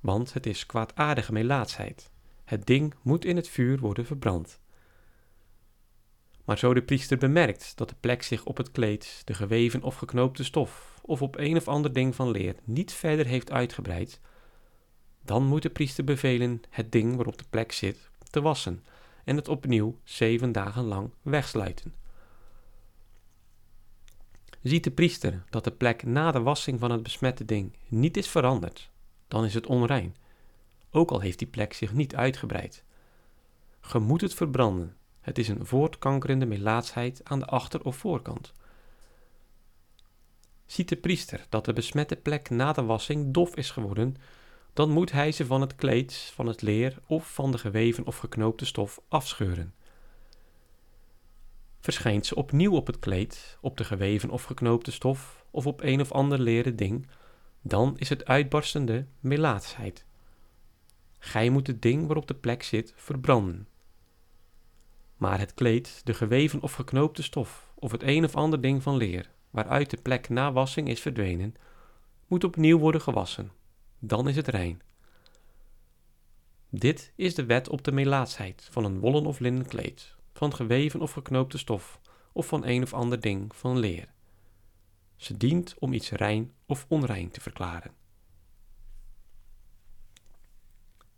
Want 0.00 0.32
het 0.32 0.46
is 0.46 0.66
kwaadaardige 0.66 1.32
melaatsheid. 1.32 2.10
Het 2.44 2.66
ding 2.66 2.94
moet 3.02 3.24
in 3.24 3.36
het 3.36 3.48
vuur 3.48 3.78
worden 3.78 4.06
verbrand. 4.06 4.60
Maar 6.44 6.58
zo 6.58 6.74
de 6.74 6.82
priester 6.82 7.18
bemerkt 7.18 7.76
dat 7.76 7.88
de 7.88 7.94
plek 8.00 8.22
zich 8.22 8.44
op 8.44 8.56
het 8.56 8.70
kleed, 8.70 9.22
de 9.24 9.34
geweven 9.34 9.82
of 9.82 9.96
geknoopte 9.96 10.44
stof, 10.44 11.00
of 11.02 11.22
op 11.22 11.36
een 11.36 11.56
of 11.56 11.68
ander 11.68 11.92
ding 11.92 12.14
van 12.14 12.30
leer 12.30 12.56
niet 12.64 12.92
verder 12.92 13.26
heeft 13.26 13.50
uitgebreid, 13.50 14.20
dan 15.22 15.44
moet 15.44 15.62
de 15.62 15.70
priester 15.70 16.04
bevelen 16.04 16.62
het 16.70 16.92
ding 16.92 17.16
waarop 17.16 17.38
de 17.38 17.44
plek 17.50 17.72
zit 17.72 18.10
te 18.30 18.40
wassen 18.40 18.84
en 19.24 19.36
het 19.36 19.48
opnieuw 19.48 19.98
zeven 20.04 20.52
dagen 20.52 20.84
lang 20.84 21.10
wegsluiten. 21.22 22.05
Ziet 24.66 24.84
de 24.84 24.90
priester 24.90 25.44
dat 25.50 25.64
de 25.64 25.70
plek 25.70 26.02
na 26.02 26.30
de 26.30 26.40
wassing 26.40 26.80
van 26.80 26.90
het 26.90 27.02
besmette 27.02 27.44
ding 27.44 27.76
niet 27.88 28.16
is 28.16 28.28
veranderd, 28.28 28.90
dan 29.28 29.44
is 29.44 29.54
het 29.54 29.66
onrein, 29.66 30.16
ook 30.90 31.10
al 31.10 31.20
heeft 31.20 31.38
die 31.38 31.48
plek 31.48 31.72
zich 31.72 31.92
niet 31.92 32.16
uitgebreid. 32.16 32.84
Ge 33.80 33.98
moet 33.98 34.20
het 34.20 34.34
verbranden, 34.34 34.96
het 35.20 35.38
is 35.38 35.48
een 35.48 35.66
voortkankerende 35.66 36.46
melaatsheid 36.46 37.20
aan 37.24 37.38
de 37.38 37.46
achter- 37.46 37.84
of 37.84 37.96
voorkant. 37.96 38.52
Ziet 40.64 40.88
de 40.88 40.96
priester 40.96 41.46
dat 41.48 41.64
de 41.64 41.72
besmette 41.72 42.16
plek 42.16 42.50
na 42.50 42.72
de 42.72 42.82
wassing 42.82 43.32
dof 43.34 43.56
is 43.56 43.70
geworden, 43.70 44.16
dan 44.72 44.90
moet 44.90 45.12
hij 45.12 45.32
ze 45.32 45.46
van 45.46 45.60
het 45.60 45.74
kleed, 45.74 46.14
van 46.14 46.46
het 46.46 46.62
leer 46.62 46.98
of 47.06 47.34
van 47.34 47.50
de 47.50 47.58
geweven 47.58 48.06
of 48.06 48.16
geknoopte 48.18 48.64
stof 48.64 49.00
afscheuren. 49.08 49.74
Verschijnt 51.86 52.26
ze 52.26 52.34
opnieuw 52.34 52.72
op 52.72 52.86
het 52.86 52.98
kleed, 52.98 53.58
op 53.60 53.76
de 53.76 53.84
geweven 53.84 54.30
of 54.30 54.42
geknoopte 54.42 54.92
stof 54.92 55.44
of 55.50 55.66
op 55.66 55.80
een 55.82 56.00
of 56.00 56.12
ander 56.12 56.38
leren 56.38 56.76
ding, 56.76 57.06
dan 57.62 57.98
is 57.98 58.08
het 58.08 58.24
uitbarstende 58.24 59.06
melaatsheid. 59.20 60.04
Gij 61.18 61.50
moet 61.50 61.66
het 61.66 61.82
ding 61.82 62.06
waarop 62.06 62.26
de 62.26 62.34
plek 62.34 62.62
zit 62.62 62.92
verbranden. 62.96 63.68
Maar 65.16 65.38
het 65.38 65.54
kleed, 65.54 66.00
de 66.04 66.14
geweven 66.14 66.60
of 66.60 66.72
geknoopte 66.72 67.22
stof 67.22 67.72
of 67.74 67.92
het 67.92 68.02
een 68.02 68.24
of 68.24 68.34
ander 68.34 68.60
ding 68.60 68.82
van 68.82 68.96
leer, 68.96 69.30
waaruit 69.50 69.90
de 69.90 69.98
plek 70.02 70.28
na 70.28 70.52
wassing 70.52 70.88
is 70.88 71.00
verdwenen, 71.00 71.54
moet 72.26 72.44
opnieuw 72.44 72.78
worden 72.78 73.00
gewassen. 73.00 73.50
Dan 73.98 74.28
is 74.28 74.36
het 74.36 74.48
rein. 74.48 74.82
Dit 76.70 77.12
is 77.16 77.34
de 77.34 77.44
wet 77.44 77.68
op 77.68 77.84
de 77.84 77.92
melaatsheid 77.92 78.68
van 78.70 78.84
een 78.84 78.98
wollen 78.98 79.26
of 79.26 79.38
linnen 79.38 79.66
kleed, 79.66 80.15
van 80.36 80.54
geweven 80.54 81.00
of 81.00 81.12
geknoopte 81.12 81.58
stof 81.58 82.00
of 82.32 82.46
van 82.46 82.66
een 82.66 82.82
of 82.82 82.92
ander 82.92 83.20
ding 83.20 83.56
van 83.56 83.78
leer. 83.78 84.08
Ze 85.16 85.36
dient 85.36 85.74
om 85.78 85.92
iets 85.92 86.10
rein 86.10 86.52
of 86.66 86.86
onrein 86.88 87.30
te 87.30 87.40
verklaren. 87.40 87.90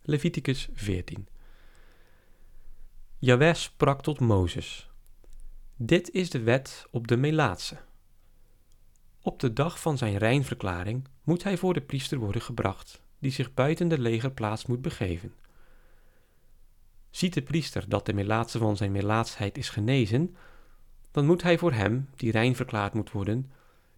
Leviticus 0.01 0.69
14 0.73 1.27
Jaweh 3.17 3.53
sprak 3.53 4.01
tot 4.01 4.19
Mozes. 4.19 4.89
Dit 5.75 6.11
is 6.11 6.29
de 6.29 6.39
wet 6.39 6.87
op 6.91 7.07
de 7.07 7.17
Melaatse. 7.17 7.77
Op 9.21 9.39
de 9.39 9.53
dag 9.53 9.79
van 9.79 9.97
zijn 9.97 10.17
rijnverklaring 10.17 11.07
moet 11.23 11.43
hij 11.43 11.57
voor 11.57 11.73
de 11.73 11.81
priester 11.81 12.17
worden 12.17 12.41
gebracht, 12.41 13.01
die 13.19 13.31
zich 13.31 13.53
buiten 13.53 13.87
de 13.87 13.99
legerplaats 13.99 14.65
moet 14.65 14.81
begeven. 14.81 15.33
Ziet 17.09 17.33
de 17.33 17.41
priester 17.41 17.89
dat 17.89 18.05
de 18.05 18.13
melaatse 18.13 18.57
van 18.57 18.77
zijn 18.77 18.91
melaatsheid 18.91 19.57
is 19.57 19.69
genezen, 19.69 20.35
dan 21.11 21.25
moet 21.25 21.43
hij 21.43 21.57
voor 21.57 21.71
hem, 21.71 22.09
die 22.15 22.31
rein 22.31 22.55
verklaard 22.55 22.93
moet 22.93 23.11
worden, 23.11 23.51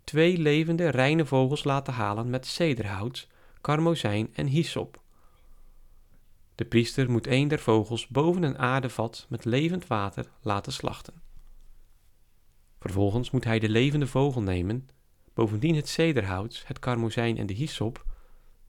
twee 0.03 0.38
levende 0.38 0.89
reine 0.89 1.25
vogels 1.25 1.63
laten 1.63 1.94
halen 1.94 2.30
met 2.30 2.46
cederhout, 2.46 3.27
karmozijn 3.62 4.30
en 4.34 4.48
hyssop. 4.48 5.01
De 6.56 6.65
priester 6.65 7.12
moet 7.12 7.27
een 7.27 7.48
der 7.48 7.60
vogels 7.60 8.08
boven 8.08 8.44
een 8.44 8.58
aardevat 8.58 9.25
met 9.30 9.46
levend 9.46 9.88
water 9.88 10.32
laten 10.41 10.72
slachten. 10.72 11.22
Vervolgens 12.80 13.32
moet 13.32 13.44
hij 13.44 13.60
de 13.60 13.70
levende 13.70 14.08
vogel 14.08 14.41
nemen, 14.41 14.88
bovendien 15.34 15.75
het 15.75 15.88
cederhout, 15.88 16.63
het 16.65 16.80
karmozijn 16.80 17.38
en 17.38 17.46
de 17.46 17.53
hyssop, 17.53 18.06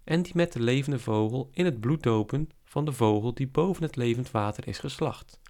en 0.04 0.22
die 0.22 0.32
met 0.34 0.52
de 0.52 0.60
levende 0.60 0.98
vogel 0.98 1.50
in 1.52 1.64
het 1.64 1.80
bloed 1.80 2.02
dopen 2.02 2.50
van 2.64 2.84
de 2.84 2.92
vogel 2.92 3.34
die 3.34 3.48
boven 3.48 3.82
het 3.82 3.96
levend 3.96 4.30
water 4.30 4.68
is 4.68 4.78
geslacht. 4.78 5.40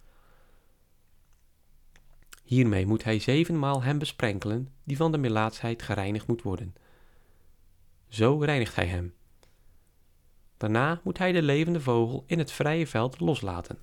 Hiermee 2.44 2.86
moet 2.86 3.04
hij 3.04 3.18
zevenmaal 3.18 3.82
hem 3.82 3.98
besprenkelen 3.98 4.68
die 4.84 4.96
van 4.96 5.12
de 5.12 5.18
melaatsheid 5.18 5.82
gereinigd 5.82 6.26
moet 6.26 6.42
worden. 6.42 6.74
Zo 8.08 8.38
reinigt 8.38 8.74
hij 8.74 8.86
hem. 8.86 9.14
Daarna 10.56 11.00
moet 11.04 11.18
hij 11.18 11.32
de 11.32 11.42
levende 11.42 11.80
vogel 11.80 12.24
in 12.26 12.38
het 12.38 12.52
vrije 12.52 12.86
veld 12.86 13.20
loslaten. 13.20 13.78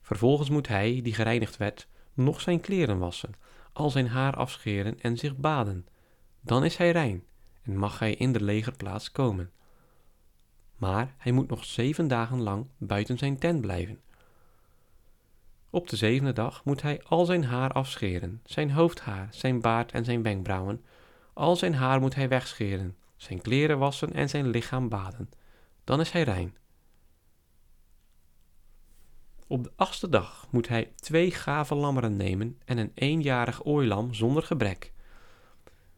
Vervolgens 0.00 0.50
moet 0.50 0.68
hij, 0.68 1.00
die 1.02 1.14
gereinigd 1.14 1.56
werd, 1.56 1.88
nog 2.14 2.40
zijn 2.40 2.60
kleren 2.60 2.98
wassen, 2.98 3.32
al 3.72 3.90
zijn 3.90 4.08
haar 4.08 4.36
afscheren 4.36 5.00
en 5.00 5.16
zich 5.16 5.36
baden. 5.36 5.86
Dan 6.40 6.64
is 6.64 6.76
hij 6.76 6.90
rein 6.90 7.24
en 7.66 7.76
mag 7.76 7.98
hij 7.98 8.14
in 8.14 8.32
de 8.32 8.42
legerplaats 8.42 9.12
komen. 9.12 9.50
Maar 10.76 11.14
hij 11.18 11.32
moet 11.32 11.48
nog 11.48 11.64
zeven 11.64 12.08
dagen 12.08 12.42
lang 12.42 12.66
buiten 12.78 13.18
zijn 13.18 13.38
tent 13.38 13.60
blijven. 13.60 14.00
Op 15.70 15.88
de 15.88 15.96
zevende 15.96 16.32
dag 16.32 16.64
moet 16.64 16.82
hij 16.82 17.02
al 17.02 17.24
zijn 17.24 17.44
haar 17.44 17.72
afscheren, 17.72 18.40
zijn 18.44 18.70
hoofdhaar, 18.70 19.28
zijn 19.30 19.60
baard 19.60 19.92
en 19.92 20.04
zijn 20.04 20.22
wenkbrauwen. 20.22 20.84
Al 21.32 21.56
zijn 21.56 21.74
haar 21.74 22.00
moet 22.00 22.14
hij 22.14 22.28
wegscheren, 22.28 22.96
zijn 23.16 23.42
kleren 23.42 23.78
wassen 23.78 24.12
en 24.12 24.28
zijn 24.28 24.48
lichaam 24.48 24.88
baden. 24.88 25.30
Dan 25.84 26.00
is 26.00 26.10
hij 26.10 26.22
rein. 26.22 26.56
Op 29.46 29.64
de 29.64 29.72
achtste 29.76 30.08
dag 30.08 30.46
moet 30.50 30.68
hij 30.68 30.92
twee 30.96 31.30
gave 31.30 31.74
lammeren 31.74 32.16
nemen 32.16 32.58
en 32.64 32.78
een 32.78 32.92
eenjarig 32.94 33.64
ooilam 33.64 34.14
zonder 34.14 34.42
gebrek. 34.42 34.92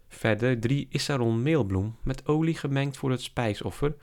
Verder 0.08 0.60
drie 0.60 0.86
issaron 0.90 1.42
meelbloem 1.42 1.96
met 2.02 2.26
olie 2.26 2.56
gemengd 2.56 2.96
voor 2.96 3.10
het 3.10 3.22
spijsoffer 3.22 3.96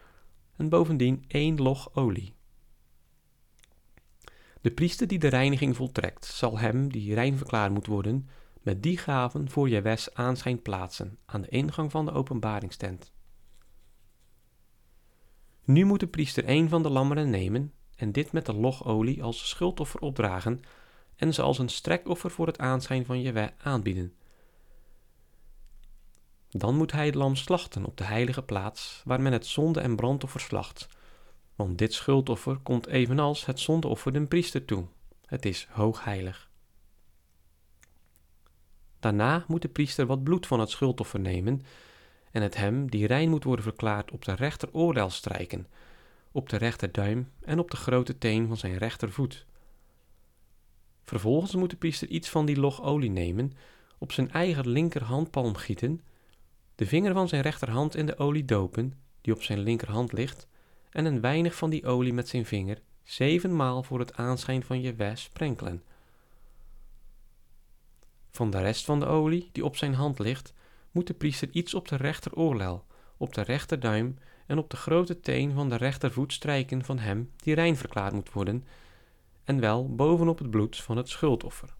en 0.56 0.70
bovendien 0.70 1.24
één 1.28 1.62
log 1.62 1.96
olie. 1.96 2.34
De 4.62 4.72
priester 4.72 5.08
die 5.08 5.20
de 5.20 5.28
reiniging 5.28 5.76
voltrekt, 5.76 6.26
zal 6.26 6.60
hem, 6.60 6.92
die 6.92 7.14
rein 7.14 7.38
verklaard 7.38 7.72
moet 7.72 7.86
worden, 7.86 8.30
met 8.62 8.84
die 8.84 8.98
gaven 8.98 9.50
voor 9.50 9.70
Jewes 9.70 10.14
aanschijn 10.14 10.62
plaatsen 10.62 11.18
aan 11.26 11.42
de 11.42 11.50
ingang 11.50 11.92
van 11.92 12.06
de 12.06 12.12
openbaringstent. 12.12 13.14
Nu 15.64 15.86
moet 15.86 16.00
de 16.00 16.08
priester 16.08 16.44
een 16.50 16.70
van 16.70 16.84
de 16.84 16.90
lammeren 16.90 17.30
nemen 17.30 17.74
en 17.96 18.12
dit 18.12 18.32
met 18.32 18.46
de 18.46 18.54
logolie 18.54 19.24
als 19.24 19.50
schuldoffer 19.50 20.00
opdragen 20.00 20.60
en 21.16 21.34
ze 21.34 21.42
als 21.42 21.60
een 21.60 21.70
strekoffer 21.70 22.32
voor 22.32 22.48
het 22.48 22.60
aanschijn 22.60 23.06
van 23.06 23.22
Jewe 23.22 23.54
aanbieden. 23.58 24.14
Dan 26.58 26.76
moet 26.76 26.92
hij 26.92 27.06
het 27.06 27.16
lam 27.16 27.36
slachten 27.36 27.86
op 27.86 27.98
de 27.98 28.04
heilige 28.04 28.42
plaats 28.42 29.02
waar 29.06 29.22
men 29.22 29.32
het 29.32 29.46
zonde- 29.46 29.80
en 29.80 29.96
brandoffer 29.96 30.40
slacht, 30.40 30.88
want 31.56 31.78
dit 31.78 31.94
schuldoffer 31.94 32.58
komt 32.58 32.88
evenals 32.88 33.46
het 33.46 33.60
zondeoffer 33.60 34.14
den 34.14 34.28
priester 34.28 34.66
toe. 34.66 34.86
Het 35.26 35.46
is 35.46 35.68
hoogheilig. 35.72 36.50
Daarna 39.00 39.46
moet 39.48 39.62
de 39.62 39.68
priester 39.68 40.06
wat 40.06 40.24
bloed 40.24 40.48
van 40.48 40.60
het 40.60 40.70
schuldoffer 40.70 41.20
nemen 41.20 41.62
en 42.32 42.42
het 42.42 42.56
hem, 42.56 42.90
die 42.90 43.08
rein 43.08 43.30
moet 43.30 43.44
worden 43.44 43.66
verklaard, 43.66 44.12
op 44.12 44.26
de 44.26 44.34
rechteroordeel 44.34 45.10
strijken, 45.10 45.68
op 46.32 46.50
de 46.50 46.58
rechterduim 46.58 47.32
en 47.42 47.60
op 47.60 47.72
de 47.72 47.78
grote 47.78 48.18
teen 48.18 48.48
van 48.48 48.58
zijn 48.58 48.78
rechtervoet. 48.78 49.46
Vervolgens 51.04 51.56
moet 51.56 51.70
de 51.70 51.76
priester 51.76 52.08
iets 52.08 52.30
van 52.30 52.46
die 52.46 52.60
log 52.60 52.82
olie 52.82 53.12
nemen, 53.12 53.54
op 53.98 54.12
zijn 54.12 54.32
eigen 54.32 54.70
linkerhandpalm 54.70 55.56
gieten, 55.56 56.02
de 56.76 56.86
vinger 56.86 57.14
van 57.14 57.28
zijn 57.28 57.42
rechterhand 57.42 57.96
in 57.96 58.06
de 58.06 58.18
olie 58.18 58.46
dopen, 58.46 58.94
die 59.22 59.34
op 59.34 59.42
zijn 59.42 59.60
linkerhand 59.60 60.14
ligt, 60.14 60.48
en 60.90 61.06
een 61.06 61.22
weinig 61.22 61.56
van 61.56 61.70
die 61.70 61.86
olie 61.86 62.14
met 62.14 62.28
zijn 62.28 62.46
vinger 62.46 62.82
zevenmaal 63.04 63.84
voor 63.84 64.00
het 64.00 64.14
aanschijn 64.14 64.64
van 64.64 64.82
je 64.82 65.12
sprenkelen. 65.14 65.84
Van 68.32 68.50
de 68.50 68.62
rest 68.62 68.86
van 68.86 69.00
de 69.00 69.06
olie 69.06 69.50
die 69.52 69.66
op 69.66 69.76
zijn 69.76 69.94
hand 69.94 70.20
ligt, 70.20 70.54
moet 70.92 71.08
de 71.08 71.14
priester 71.14 71.50
iets 71.52 71.74
op 71.74 71.88
de 71.88 71.96
rechteroorlel, 71.96 72.86
op 73.18 73.34
de 73.34 73.42
rechterduim 73.42 74.18
en 74.46 74.58
op 74.58 74.70
de 74.70 74.78
grote 74.78 75.20
teen 75.20 75.54
van 75.54 75.70
de 75.70 75.76
rechtervoet 75.76 76.34
strijken 76.34 76.84
van 76.84 77.00
hem 77.00 77.32
die 77.36 77.56
rein 77.56 77.78
verklaard 77.78 78.14
moet 78.14 78.32
worden, 78.32 78.66
en 79.44 79.60
wel 79.60 79.96
bovenop 79.96 80.38
het 80.38 80.50
bloed 80.50 80.78
van 80.78 80.98
het 80.98 81.10
schuldoffer. 81.10 81.76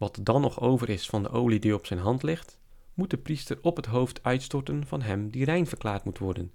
Wat 0.00 0.18
dan 0.22 0.40
nog 0.40 0.60
over 0.60 0.88
is 0.88 1.08
van 1.08 1.22
de 1.22 1.28
olie 1.28 1.58
die 1.58 1.74
op 1.74 1.86
zijn 1.86 1.98
hand 1.98 2.22
ligt, 2.22 2.58
moet 2.94 3.10
de 3.10 3.18
priester 3.18 3.58
op 3.62 3.76
het 3.76 3.86
hoofd 3.86 4.22
uitstorten 4.22 4.86
van 4.86 5.02
hem 5.02 5.30
die 5.30 5.44
rein 5.44 5.66
verklaard 5.66 6.04
moet 6.04 6.18
worden. 6.18 6.52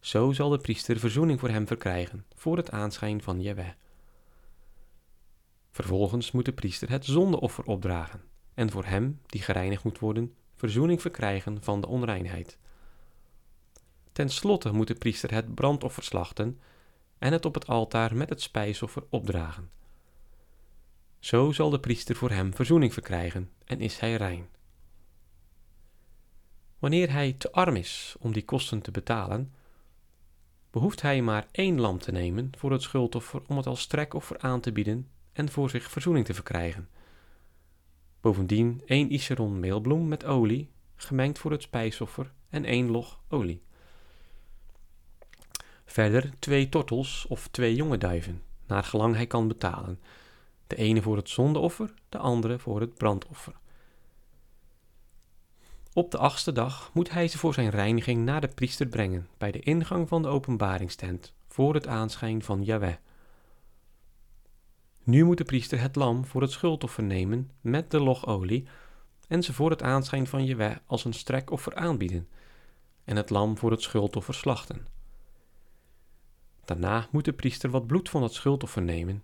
Zo 0.00 0.32
zal 0.32 0.48
de 0.48 0.58
priester 0.58 0.98
verzoening 0.98 1.40
voor 1.40 1.48
hem 1.48 1.66
verkrijgen, 1.66 2.26
voor 2.34 2.56
het 2.56 2.70
aanschijn 2.70 3.22
van 3.22 3.40
Jewe. 3.40 3.74
Vervolgens 5.70 6.30
moet 6.30 6.44
de 6.44 6.52
priester 6.52 6.90
het 6.90 7.04
zondeoffer 7.04 7.64
opdragen, 7.64 8.22
en 8.54 8.70
voor 8.70 8.84
hem, 8.84 9.20
die 9.26 9.42
gereinigd 9.42 9.84
moet 9.84 9.98
worden, 9.98 10.34
verzoening 10.54 11.00
verkrijgen 11.00 11.62
van 11.62 11.80
de 11.80 11.86
onreinheid. 11.86 12.58
Ten 14.12 14.28
slotte 14.28 14.72
moet 14.72 14.88
de 14.88 14.94
priester 14.94 15.32
het 15.32 15.54
brandoffer 15.54 16.02
slachten 16.02 16.60
en 17.18 17.32
het 17.32 17.44
op 17.44 17.54
het 17.54 17.66
altaar 17.66 18.16
met 18.16 18.28
het 18.28 18.42
spijsoffer 18.42 19.02
opdragen. 19.08 19.70
Zo 21.24 21.52
zal 21.52 21.70
de 21.70 21.80
priester 21.80 22.16
voor 22.16 22.30
hem 22.30 22.54
verzoening 22.54 22.92
verkrijgen 22.92 23.50
en 23.64 23.80
is 23.80 23.98
hij 23.98 24.14
rein. 24.14 24.48
Wanneer 26.78 27.12
hij 27.12 27.32
te 27.32 27.52
arm 27.52 27.76
is 27.76 28.16
om 28.18 28.32
die 28.32 28.44
kosten 28.44 28.80
te 28.80 28.90
betalen, 28.90 29.54
behoeft 30.70 31.02
hij 31.02 31.22
maar 31.22 31.46
één 31.50 31.80
lam 31.80 31.98
te 31.98 32.12
nemen 32.12 32.50
voor 32.56 32.72
het 32.72 32.82
schuldoffer 32.82 33.42
om 33.46 33.56
het 33.56 33.66
als 33.66 33.80
strekoffer 33.80 34.38
aan 34.38 34.60
te 34.60 34.72
bieden 34.72 35.08
en 35.32 35.50
voor 35.50 35.70
zich 35.70 35.90
verzoening 35.90 36.24
te 36.24 36.34
verkrijgen. 36.34 36.88
Bovendien 38.20 38.82
één 38.86 39.12
iseron 39.12 39.60
meelbloem 39.60 40.08
met 40.08 40.24
olie, 40.24 40.70
gemengd 40.96 41.38
voor 41.38 41.50
het 41.50 41.62
spijsoffer, 41.62 42.32
en 42.48 42.64
één 42.64 42.90
log 42.90 43.20
olie. 43.28 43.62
Verder 45.84 46.30
twee 46.38 46.68
tortels 46.68 47.26
of 47.28 47.48
twee 47.48 47.74
jonge 47.74 47.98
duiven, 47.98 48.42
naar 48.66 48.84
gelang 48.84 49.14
hij 49.14 49.26
kan 49.26 49.48
betalen, 49.48 50.00
De 50.66 50.76
ene 50.76 51.02
voor 51.02 51.16
het 51.16 51.28
zondeoffer, 51.28 51.94
de 52.08 52.18
andere 52.18 52.58
voor 52.58 52.80
het 52.80 52.94
brandoffer. 52.94 53.54
Op 55.92 56.10
de 56.10 56.18
achtste 56.18 56.52
dag 56.52 56.90
moet 56.92 57.10
hij 57.10 57.28
ze 57.28 57.38
voor 57.38 57.54
zijn 57.54 57.70
reiniging 57.70 58.24
naar 58.24 58.40
de 58.40 58.48
priester 58.48 58.86
brengen 58.86 59.28
bij 59.38 59.50
de 59.50 59.60
ingang 59.60 60.08
van 60.08 60.22
de 60.22 60.28
openbaringstent 60.28 61.32
voor 61.48 61.74
het 61.74 61.86
aanschijn 61.86 62.42
van 62.42 62.64
Yahweh. 62.64 62.96
Nu 65.02 65.24
moet 65.24 65.38
de 65.38 65.44
priester 65.44 65.80
het 65.80 65.96
lam 65.96 66.24
voor 66.24 66.42
het 66.42 66.50
schuldoffer 66.50 67.02
nemen 67.02 67.50
met 67.60 67.90
de 67.90 68.00
logolie 68.00 68.66
en 69.28 69.42
ze 69.42 69.52
voor 69.52 69.70
het 69.70 69.82
aanschijn 69.82 70.26
van 70.26 70.44
Jeweh 70.44 70.76
als 70.86 71.04
een 71.04 71.12
strekoffer 71.12 71.74
aanbieden 71.74 72.28
en 73.04 73.16
het 73.16 73.30
lam 73.30 73.58
voor 73.58 73.70
het 73.70 73.82
schuldoffer 73.82 74.34
slachten. 74.34 74.86
Daarna 76.64 77.08
moet 77.10 77.24
de 77.24 77.32
priester 77.32 77.70
wat 77.70 77.86
bloed 77.86 78.08
van 78.08 78.22
het 78.22 78.32
schuldoffer 78.32 78.82
nemen, 78.82 79.22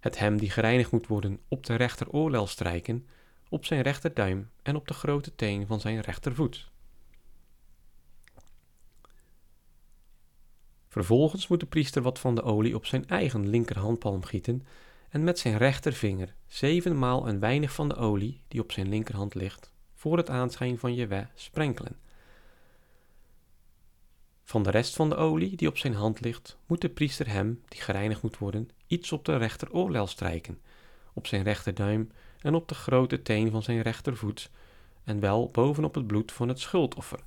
het 0.00 0.18
hem 0.18 0.38
die 0.38 0.50
gereinigd 0.50 0.90
moet 0.90 1.06
worden 1.06 1.40
op 1.48 1.66
de 1.66 1.74
rechteroorlel 1.74 2.46
strijken, 2.46 3.06
op 3.48 3.64
zijn 3.64 3.82
rechterduim 3.82 4.50
en 4.62 4.76
op 4.76 4.88
de 4.88 4.94
grote 4.94 5.34
teen 5.34 5.66
van 5.66 5.80
zijn 5.80 6.00
rechtervoet. 6.00 6.70
Vervolgens 10.88 11.48
moet 11.48 11.60
de 11.60 11.66
priester 11.66 12.02
wat 12.02 12.18
van 12.18 12.34
de 12.34 12.42
olie 12.42 12.74
op 12.74 12.86
zijn 12.86 13.08
eigen 13.08 13.48
linkerhandpalm 13.48 14.24
gieten 14.24 14.66
en 15.08 15.24
met 15.24 15.38
zijn 15.38 15.56
rechtervinger 15.56 16.34
zevenmaal 16.46 17.28
een 17.28 17.40
weinig 17.40 17.72
van 17.72 17.88
de 17.88 17.94
olie 17.94 18.40
die 18.48 18.60
op 18.60 18.72
zijn 18.72 18.88
linkerhand 18.88 19.34
ligt, 19.34 19.72
voor 19.94 20.16
het 20.16 20.30
aanschijn 20.30 20.78
van 20.78 20.94
Jewe 20.94 21.28
sprenkelen. 21.34 21.96
Van 24.44 24.62
de 24.62 24.70
rest 24.70 24.96
van 24.96 25.08
de 25.08 25.16
olie 25.16 25.56
die 25.56 25.68
op 25.68 25.78
zijn 25.78 25.94
hand 25.94 26.20
ligt, 26.20 26.56
moet 26.66 26.80
de 26.80 26.88
priester 26.88 27.28
hem, 27.28 27.62
die 27.68 27.80
gereinigd 27.80 28.22
moet 28.22 28.38
worden, 28.38 28.70
iets 28.88 29.12
op 29.12 29.24
de 29.24 29.36
rechteroorlel 29.36 30.06
strijken, 30.06 30.60
op 31.12 31.26
zijn 31.26 31.42
rechterduim 31.42 32.10
en 32.40 32.54
op 32.54 32.68
de 32.68 32.74
grote 32.74 33.22
teen 33.22 33.50
van 33.50 33.62
zijn 33.62 33.82
rechtervoet, 33.82 34.50
en 35.04 35.20
wel 35.20 35.50
bovenop 35.50 35.94
het 35.94 36.06
bloed 36.06 36.32
van 36.32 36.48
het 36.48 36.60
schuldoffer. 36.60 37.20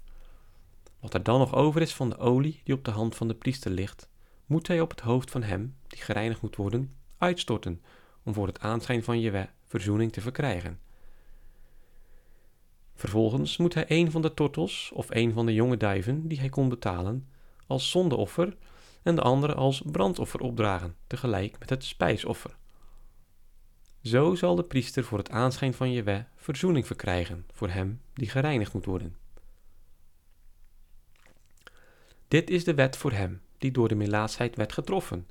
Wat 1.00 1.14
er 1.14 1.24
dan 1.24 1.40
nog 1.40 1.54
over 1.54 1.82
is 1.82 1.94
van 1.94 2.10
de 2.10 2.18
olie 2.18 2.62
die 2.64 2.76
op 2.76 2.86
de 2.86 2.92
hand 2.92 3.16
van 3.16 3.28
de 3.28 3.34
priester 3.34 3.72
ligt, 3.72 4.10
moet 4.46 4.68
hij 4.68 4.82
op 4.82 4.90
het 4.90 5.00
hoofd 5.00 5.32
van 5.32 5.44
hem, 5.44 5.76
die 5.88 6.02
gereinigd 6.02 6.42
moet 6.42 6.56
worden, 6.56 6.96
uitstorten, 7.18 7.82
om 8.24 8.34
voor 8.34 8.48
het 8.48 8.60
aanschijn 8.60 9.04
van 9.04 9.20
Jewe 9.20 9.50
verzoening 9.66 10.12
te 10.12 10.22
verkrijgen. 10.22 10.80
Vervolgens 12.96 13.58
moet 13.58 13.74
hij 13.74 13.86
een 13.88 14.12
van 14.12 14.22
de 14.22 14.34
tortels 14.34 14.92
of 14.94 15.08
een 15.10 15.34
van 15.34 15.46
de 15.46 15.54
jonge 15.54 15.78
duiven 15.78 16.28
die 16.28 16.40
hij 16.40 16.50
kon 16.50 16.70
betalen, 16.70 17.28
als 17.68 17.92
zondeoffer 17.92 18.56
en 19.04 19.16
de 19.16 19.22
andere 19.22 19.54
als 19.54 19.82
brandoffer 19.86 20.40
opdragen, 20.40 20.96
tegelijk 21.08 21.60
met 21.60 21.70
het 21.70 21.84
spijsoffer. 21.84 22.58
Zo 24.02 24.36
zal 24.36 24.56
de 24.56 24.64
priester 24.64 25.04
voor 25.04 25.18
het 25.18 25.30
aanschijn 25.30 25.74
van 25.74 25.92
Jewe 25.92 26.26
verzoening 26.36 26.88
verkrijgen 26.88 27.46
voor 27.52 27.70
hem 27.70 28.02
die 28.14 28.30
gereinigd 28.30 28.74
moet 28.74 28.86
worden. 28.86 29.16
Dit 32.28 32.50
is 32.50 32.64
de 32.64 32.74
wet 32.74 32.98
voor 32.98 33.12
hem 33.12 33.42
die 33.58 33.72
door 33.72 33.88
de 33.88 33.96
melaatsheid 33.96 34.56
werd 34.56 34.74
getroffen 34.74 35.28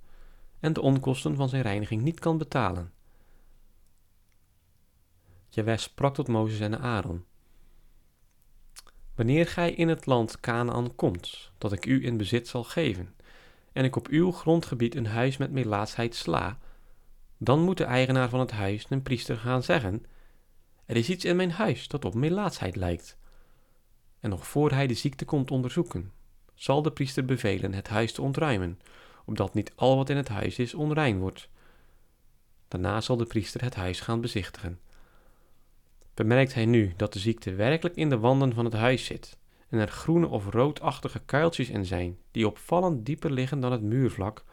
en 0.61 0.73
de 0.73 0.81
onkosten 0.81 1.37
van 1.37 1.49
zijn 1.49 1.63
reiniging 1.63 2.03
niet 2.03 2.21
kan 2.21 2.39
betalen. 2.39 2.93
Jewe 5.49 5.77
sprak 5.77 6.15
tot 6.15 6.29
Mozes 6.29 6.61
en 6.61 6.81
Aaron. 6.81 7.25
Wanneer 9.15 9.47
gij 9.47 9.73
in 9.73 9.89
het 9.89 10.07
land 10.07 10.41
Canaan 10.41 10.95
komt, 10.95 11.51
dat 11.59 11.73
ik 11.73 11.87
u 11.87 12.05
in 12.05 12.17
bezit 12.17 12.49
zal 12.49 12.65
geven, 12.65 13.15
en 13.73 13.85
ik 13.85 13.97
op 13.97 14.09
uw 14.09 14.33
grondgebied 14.33 14.95
een 14.95 15.07
huis 15.07 15.37
met 15.37 15.51
melaatsheid 15.51 16.15
sla, 16.15 16.59
dan 17.39 17.61
moet 17.61 17.77
de 17.77 17.85
eigenaar 17.85 18.29
van 18.29 18.41
het 18.41 18.51
huis 18.51 18.87
een 18.89 19.03
priester 19.03 19.37
gaan 19.37 19.63
zeggen: 19.63 20.07
Er 20.87 20.97
is 20.97 21.09
iets 21.09 21.25
in 21.25 21.37
mijn 21.37 21.51
huis 21.51 21.89
dat 21.89 22.05
op 22.05 22.15
melaatsheid 22.15 22.77
lijkt. 22.77 23.19
En 24.21 24.31
nog 24.31 24.47
voor 24.47 24.71
hij 24.71 24.87
de 24.87 24.95
ziekte 24.95 25.25
komt 25.25 25.51
onderzoeken, 25.51 26.13
zal 26.55 26.83
de 26.83 26.93
priester 26.93 27.25
bevelen 27.25 27.73
het 27.73 27.89
huis 27.89 28.13
te 28.13 28.23
ontruimen, 28.23 28.81
opdat 29.25 29.55
niet 29.55 29.73
al 29.75 29.97
wat 29.97 30.09
in 30.11 30.17
het 30.17 30.29
huis 30.29 30.59
is 30.59 30.75
onrein 30.75 31.19
wordt. 31.19 31.49
Daarna 32.69 33.01
zal 33.01 33.17
de 33.17 33.27
priester 33.27 33.63
het 33.63 33.75
huis 33.75 34.01
gaan 34.01 34.21
bezichtigen. 34.21 34.81
Bemerkt 36.15 36.55
hij 36.55 36.67
nu 36.67 36.93
dat 36.97 37.13
de 37.13 37.19
ziekte 37.19 37.55
werkelijk 37.55 37.97
in 37.97 38.09
de 38.09 38.19
wanden 38.19 38.55
van 38.55 38.65
het 38.65 38.75
huis 38.75 39.05
zit 39.05 39.39
en 39.71 39.79
er 39.79 39.89
groene 39.89 40.27
of 40.27 40.47
roodachtige 40.47 41.21
kuiltjes 41.25 41.69
in 41.69 41.87
zijn 41.87 42.19
die 42.31 42.47
opvallend 42.47 43.07
dieper 43.07 43.33
liggen 43.33 43.61
dan 43.61 43.73
het 43.73 43.83
muurvlak, 43.83 44.45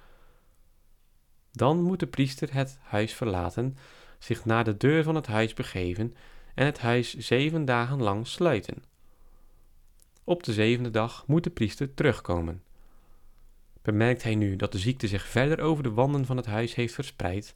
dan 1.52 1.82
moet 1.82 2.00
de 2.00 2.08
priester 2.08 2.54
het 2.54 2.78
huis 2.82 3.14
verlaten, 3.14 3.78
zich 4.20 4.46
naar 4.46 4.64
de 4.64 4.78
deur 4.78 5.04
van 5.04 5.16
het 5.16 5.28
huis 5.28 5.54
begeven 5.54 6.16
en 6.56 6.66
het 6.66 6.80
huis 6.80 7.18
zeven 7.18 7.66
dagen 7.66 8.02
lang 8.02 8.28
sluiten. 8.28 8.84
Op 10.24 10.44
de 10.44 10.54
zevende 10.54 10.90
dag 10.90 11.28
moet 11.28 11.44
de 11.44 11.50
priester 11.50 11.94
terugkomen. 11.94 12.64
Bemerkt 13.82 14.24
hij 14.24 14.36
nu 14.36 14.56
dat 14.56 14.72
de 14.72 14.78
ziekte 14.78 15.08
zich 15.08 15.28
verder 15.28 15.60
over 15.60 15.84
de 15.84 15.92
wanden 15.92 16.26
van 16.26 16.38
het 16.38 16.46
huis 16.46 16.76
heeft 16.76 16.94
verspreid, 16.94 17.56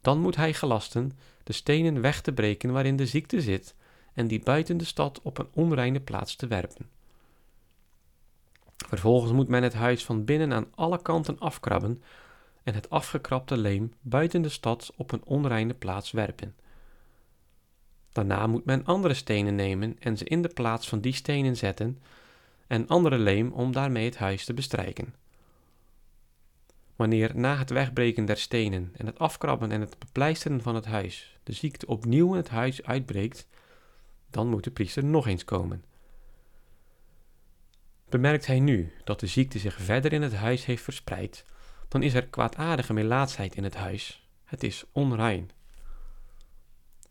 dan 0.00 0.18
moet 0.18 0.36
hij 0.36 0.54
gelasten 0.54 1.12
de 1.44 1.52
stenen 1.52 2.00
weg 2.00 2.20
te 2.20 2.32
breken 2.32 2.72
waarin 2.72 2.96
de 2.96 3.06
ziekte 3.06 3.40
zit 3.40 3.74
en 4.14 4.26
die 4.26 4.42
buiten 4.42 4.76
de 4.76 4.84
stad 4.84 5.20
op 5.22 5.38
een 5.38 5.48
onreine 5.52 6.00
plaats 6.00 6.36
te 6.36 6.46
werpen. 6.46 6.88
Vervolgens 8.76 9.32
moet 9.32 9.48
men 9.48 9.62
het 9.62 9.74
huis 9.74 10.04
van 10.04 10.24
binnen 10.24 10.52
aan 10.52 10.66
alle 10.74 11.02
kanten 11.02 11.38
afkrabben 11.38 12.02
en 12.62 12.74
het 12.74 12.90
afgekrabde 12.90 13.56
leem 13.56 13.92
buiten 14.00 14.42
de 14.42 14.48
stad 14.48 14.92
op 14.96 15.12
een 15.12 15.24
onreine 15.24 15.74
plaats 15.74 16.10
werpen. 16.10 16.54
Daarna 18.12 18.46
moet 18.46 18.64
men 18.64 18.84
andere 18.84 19.14
stenen 19.14 19.54
nemen 19.54 19.96
en 19.98 20.16
ze 20.16 20.24
in 20.24 20.42
de 20.42 20.48
plaats 20.48 20.88
van 20.88 21.00
die 21.00 21.12
stenen 21.12 21.56
zetten 21.56 22.02
en 22.66 22.86
andere 22.86 23.18
leem 23.18 23.52
om 23.52 23.72
daarmee 23.72 24.04
het 24.04 24.16
huis 24.16 24.44
te 24.44 24.54
bestrijken. 24.54 25.14
Wanneer 26.96 27.30
na 27.34 27.56
het 27.56 27.70
wegbreken 27.70 28.24
der 28.24 28.36
stenen 28.36 28.92
en 28.96 29.06
het 29.06 29.18
afkrabben 29.18 29.70
en 29.70 29.80
het 29.80 29.98
bepleisteren 29.98 30.62
van 30.62 30.74
het 30.74 30.84
huis 30.84 31.38
de 31.42 31.52
ziekte 31.52 31.86
opnieuw 31.86 32.30
in 32.30 32.36
het 32.36 32.48
huis 32.48 32.82
uitbreekt, 32.82 33.46
dan 34.34 34.48
moet 34.48 34.64
de 34.64 34.70
priester 34.70 35.04
nog 35.04 35.26
eens 35.26 35.44
komen. 35.44 35.84
Bemerkt 38.08 38.46
hij 38.46 38.60
nu 38.60 38.92
dat 39.04 39.20
de 39.20 39.26
ziekte 39.26 39.58
zich 39.58 39.80
verder 39.80 40.12
in 40.12 40.22
het 40.22 40.34
huis 40.34 40.64
heeft 40.64 40.82
verspreid, 40.82 41.44
dan 41.88 42.02
is 42.02 42.14
er 42.14 42.26
kwaadaardige 42.26 42.92
melaatsheid 42.92 43.54
in 43.54 43.64
het 43.64 43.74
huis. 43.74 44.28
Het 44.44 44.62
is 44.62 44.84
onrein. 44.92 45.50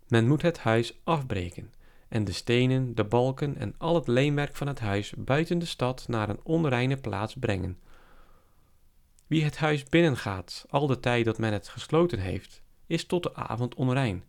Men 0.08 0.28
moet 0.28 0.42
het 0.42 0.60
huis 0.60 1.00
afbreken 1.04 1.74
en 2.08 2.24
de 2.24 2.32
stenen, 2.32 2.96
de 2.96 3.04
balken 3.04 3.58
en 3.58 3.76
al 3.78 3.96
het 3.96 4.08
leemwerk 4.08 4.56
van 4.56 4.68
het 4.68 4.80
huis 4.80 5.14
buiten 5.18 5.60
de 5.60 5.66
stad 5.66 6.06
naar 6.08 6.30
een 6.30 6.40
onreine 6.44 6.98
plaats 6.98 7.36
brengen 7.40 7.78
wie 9.34 9.44
het 9.44 9.58
huis 9.58 9.84
binnengaat, 9.84 10.66
al 10.70 10.88
de 10.88 11.00
tijd 11.00 11.26
dat 11.26 11.38
men 11.38 11.54
het 11.54 11.68
gesloten 11.68 12.20
heeft, 12.20 12.62
is 12.88 13.06
tot 13.06 13.24
de 13.24 13.36
avond 13.36 13.76
onrein. 13.76 14.24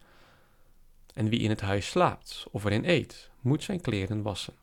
En 1.15 1.29
wie 1.29 1.41
in 1.41 1.51
het 1.51 1.61
huis 1.61 1.89
slaapt 1.89 2.47
of 2.51 2.65
erin 2.65 2.89
eet, 2.89 3.31
moet 3.41 3.63
zijn 3.63 3.81
kleren 3.81 4.23
wassen. 4.23 4.55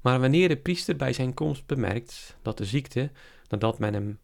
Maar 0.00 0.20
wanneer 0.20 0.48
de 0.48 0.56
priester 0.56 0.96
bij 0.96 1.12
zijn 1.12 1.34
komst 1.34 1.66
bemerkt 1.66 2.36
dat 2.42 2.58
de 2.58 2.64
ziekte, 2.64 3.10
nadat 3.48 3.78
men, 3.78 4.20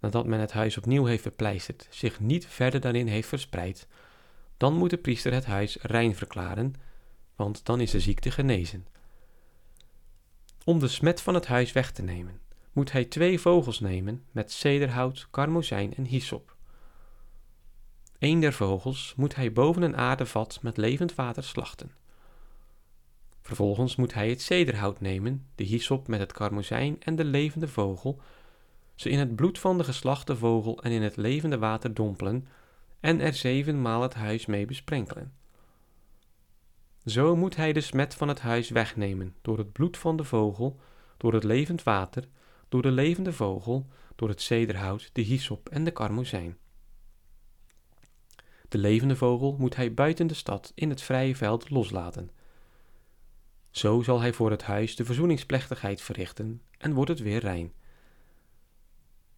nadat 0.00 0.26
men 0.26 0.40
het 0.40 0.52
huis 0.52 0.78
opnieuw 0.78 1.04
heeft 1.04 1.22
verpleisterd, 1.22 1.86
zich 1.90 2.20
niet 2.20 2.46
verder 2.46 2.80
daarin 2.80 3.06
heeft 3.06 3.28
verspreid, 3.28 3.86
dan 4.56 4.74
moet 4.74 4.90
de 4.90 4.96
priester 4.96 5.32
het 5.32 5.44
huis 5.44 5.76
rein 5.80 6.14
verklaren, 6.14 6.74
want 7.36 7.64
dan 7.64 7.80
is 7.80 7.90
de 7.90 8.00
ziekte 8.00 8.30
genezen. 8.30 8.86
Om 10.64 10.78
de 10.78 10.88
smet 10.88 11.20
van 11.20 11.34
het 11.34 11.46
huis 11.46 11.72
weg 11.72 11.92
te 11.92 12.02
nemen, 12.02 12.40
moet 12.72 12.92
hij 12.92 13.04
twee 13.04 13.40
vogels 13.40 13.80
nemen 13.80 14.24
met 14.30 14.52
cederhout, 14.52 15.28
karmozijn 15.30 15.94
en 15.94 16.04
hyssop. 16.04 16.56
Een 18.18 18.40
der 18.40 18.52
vogels 18.52 19.14
moet 19.16 19.34
hij 19.34 19.52
boven 19.52 19.82
een 19.82 19.96
aardevat 19.96 20.58
met 20.62 20.76
levend 20.76 21.14
water 21.14 21.44
slachten. 21.44 21.90
Vervolgens 23.42 23.96
moet 23.96 24.14
hij 24.14 24.30
het 24.30 24.42
cederhout 24.42 25.00
nemen, 25.00 25.46
de 25.54 25.64
hyssop 25.64 26.08
met 26.08 26.20
het 26.20 26.32
karmozijn 26.32 27.02
en 27.02 27.16
de 27.16 27.24
levende 27.24 27.68
vogel, 27.68 28.20
ze 28.94 29.10
in 29.10 29.18
het 29.18 29.36
bloed 29.36 29.58
van 29.58 29.78
de 29.78 29.84
geslachte 29.84 30.36
vogel 30.36 30.82
en 30.82 30.90
in 30.90 31.02
het 31.02 31.16
levende 31.16 31.58
water 31.58 31.94
dompelen 31.94 32.48
en 33.00 33.20
er 33.20 33.34
zevenmaal 33.34 34.02
het 34.02 34.14
huis 34.14 34.46
mee 34.46 34.66
besprenkelen. 34.66 35.32
Zo 37.04 37.36
moet 37.36 37.56
hij 37.56 37.72
de 37.72 37.80
smet 37.80 38.14
van 38.14 38.28
het 38.28 38.40
huis 38.40 38.70
wegnemen 38.70 39.34
door 39.42 39.58
het 39.58 39.72
bloed 39.72 39.96
van 39.96 40.16
de 40.16 40.24
vogel, 40.24 40.80
door 41.16 41.32
het 41.32 41.44
levend 41.44 41.82
water 41.82 42.24
door 42.68 42.82
de 42.82 42.90
levende 42.90 43.32
vogel, 43.32 43.86
door 44.14 44.28
het 44.28 44.42
cederhout, 44.42 45.10
de 45.12 45.22
hyssop 45.22 45.68
en 45.68 45.84
de 45.84 45.90
karmozijn. 45.90 46.56
De 48.68 48.78
levende 48.78 49.16
vogel 49.16 49.56
moet 49.58 49.76
hij 49.76 49.94
buiten 49.94 50.26
de 50.26 50.34
stad 50.34 50.72
in 50.74 50.90
het 50.90 51.02
vrije 51.02 51.36
veld 51.36 51.70
loslaten. 51.70 52.30
Zo 53.70 54.02
zal 54.02 54.20
hij 54.20 54.32
voor 54.32 54.50
het 54.50 54.62
huis 54.62 54.96
de 54.96 55.04
verzoeningsplechtigheid 55.04 56.00
verrichten 56.00 56.62
en 56.78 56.92
wordt 56.92 57.10
het 57.10 57.20
weer 57.20 57.40
rein. 57.40 57.72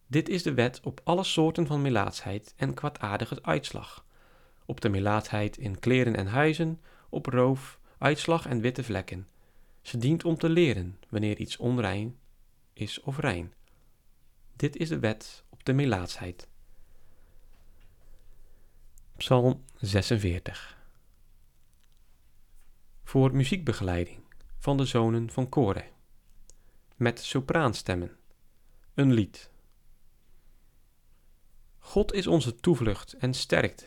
Dit 0.07 0.29
is 0.29 0.43
de 0.43 0.55
wet 0.55 0.81
op 0.83 1.01
alle 1.05 1.25
soorten 1.25 1.67
van 1.67 1.83
melaatsheid 1.83 2.55
en 2.57 2.75
kwaadaardige 2.75 3.43
uitslag. 3.43 4.05
Op 4.67 4.81
de 4.81 4.89
melaatsheid 4.89 5.57
in 5.57 5.79
kleren 5.79 6.17
en 6.17 6.27
huizen, 6.27 6.81
op 7.09 7.27
roof, 7.27 7.81
uitslag 7.99 8.47
en 8.47 8.61
witte 8.61 8.85
vlekken. 8.85 9.29
Ze 9.83 9.99
dient 9.99 10.25
om 10.25 10.39
te 10.39 10.49
leren 10.49 10.99
wanneer 11.09 11.39
iets 11.39 11.57
onrein 11.57 12.19
is 12.73 13.01
of 13.01 13.19
rein. 13.19 13.53
Dit 14.57 14.77
is 14.77 14.89
de 14.89 14.99
wet 14.99 15.45
op 15.49 15.65
de 15.65 15.73
melaatsheid. 15.73 16.49
Psalm 19.21 19.65
46 19.81 20.77
Voor 23.03 23.35
muziekbegeleiding 23.35 24.19
van 24.59 24.77
de 24.77 24.85
zonen 24.85 25.31
van 25.31 25.49
Kore. 25.49 25.85
Met 26.97 27.21
sopraanstemmen. 27.21 28.17
Een 28.95 29.13
lied. 29.13 29.51
God 31.79 32.13
is 32.13 32.27
onze 32.27 32.55
toevlucht 32.55 33.13
en 33.13 33.35
sterkte, 33.35 33.87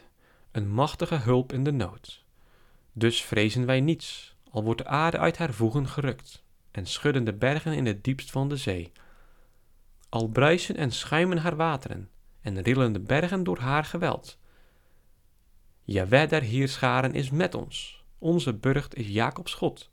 een 0.52 0.70
machtige 0.70 1.16
hulp 1.16 1.54
in 1.54 1.64
de 1.64 1.72
nood. 1.72 2.26
Dus 2.92 3.22
vrezen 3.22 3.66
wij 3.66 3.82
niets, 3.82 4.36
al 4.50 4.64
wordt 4.64 4.82
de 4.82 4.88
aarde 4.88 5.18
uit 5.18 5.38
haar 5.38 5.54
voegen 5.54 5.88
gerukt 5.88 6.44
en 6.72 6.86
schudden 6.86 7.24
de 7.24 7.34
bergen 7.34 7.74
in 7.74 7.86
het 7.86 8.04
diepst 8.04 8.32
van 8.32 8.50
de 8.50 8.58
zee. 8.58 8.92
Al 10.10 10.28
bruisen 10.28 10.76
en 10.76 10.92
schuimen 10.92 11.38
haar 11.38 11.56
wateren 11.56 12.10
en 12.42 12.62
rillen 12.62 12.94
de 12.94 13.00
bergen 13.00 13.44
door 13.44 13.60
haar 13.60 13.86
geweld. 13.86 14.42
Jaweh 15.86 16.30
der 16.30 16.42
Heerscharen 16.42 17.14
is 17.14 17.30
met 17.30 17.56
ons, 17.56 18.04
onze 18.18 18.54
burcht 18.54 18.96
is 18.96 19.08
Jacobs 19.08 19.54
God. 19.54 19.90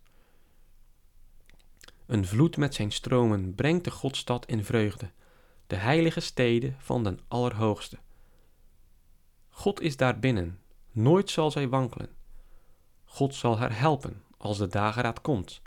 Een 2.07 2.27
vloed 2.27 2.57
met 2.57 2.75
zijn 2.75 2.93
stromen 2.93 3.55
brengt 3.55 3.85
de 3.85 3.91
Godstad 3.91 4.47
in 4.47 4.65
vreugde, 4.65 5.11
de 5.67 5.77
heilige 5.77 6.21
steden 6.21 6.77
van 6.79 7.05
den 7.05 7.21
Allerhoogste. 7.29 7.99
God 9.49 9.81
is 9.81 9.97
daar 9.97 10.19
binnen, 10.19 10.59
nooit 10.93 11.31
zal 11.31 11.51
zij 11.51 11.69
wankelen. 11.69 12.09
God 13.05 13.35
zal 13.35 13.59
haar 13.59 13.79
helpen 13.79 14.23
als 14.37 14.59
de 14.59 14.67
dageraad 14.67 15.21
komt. 15.21 15.63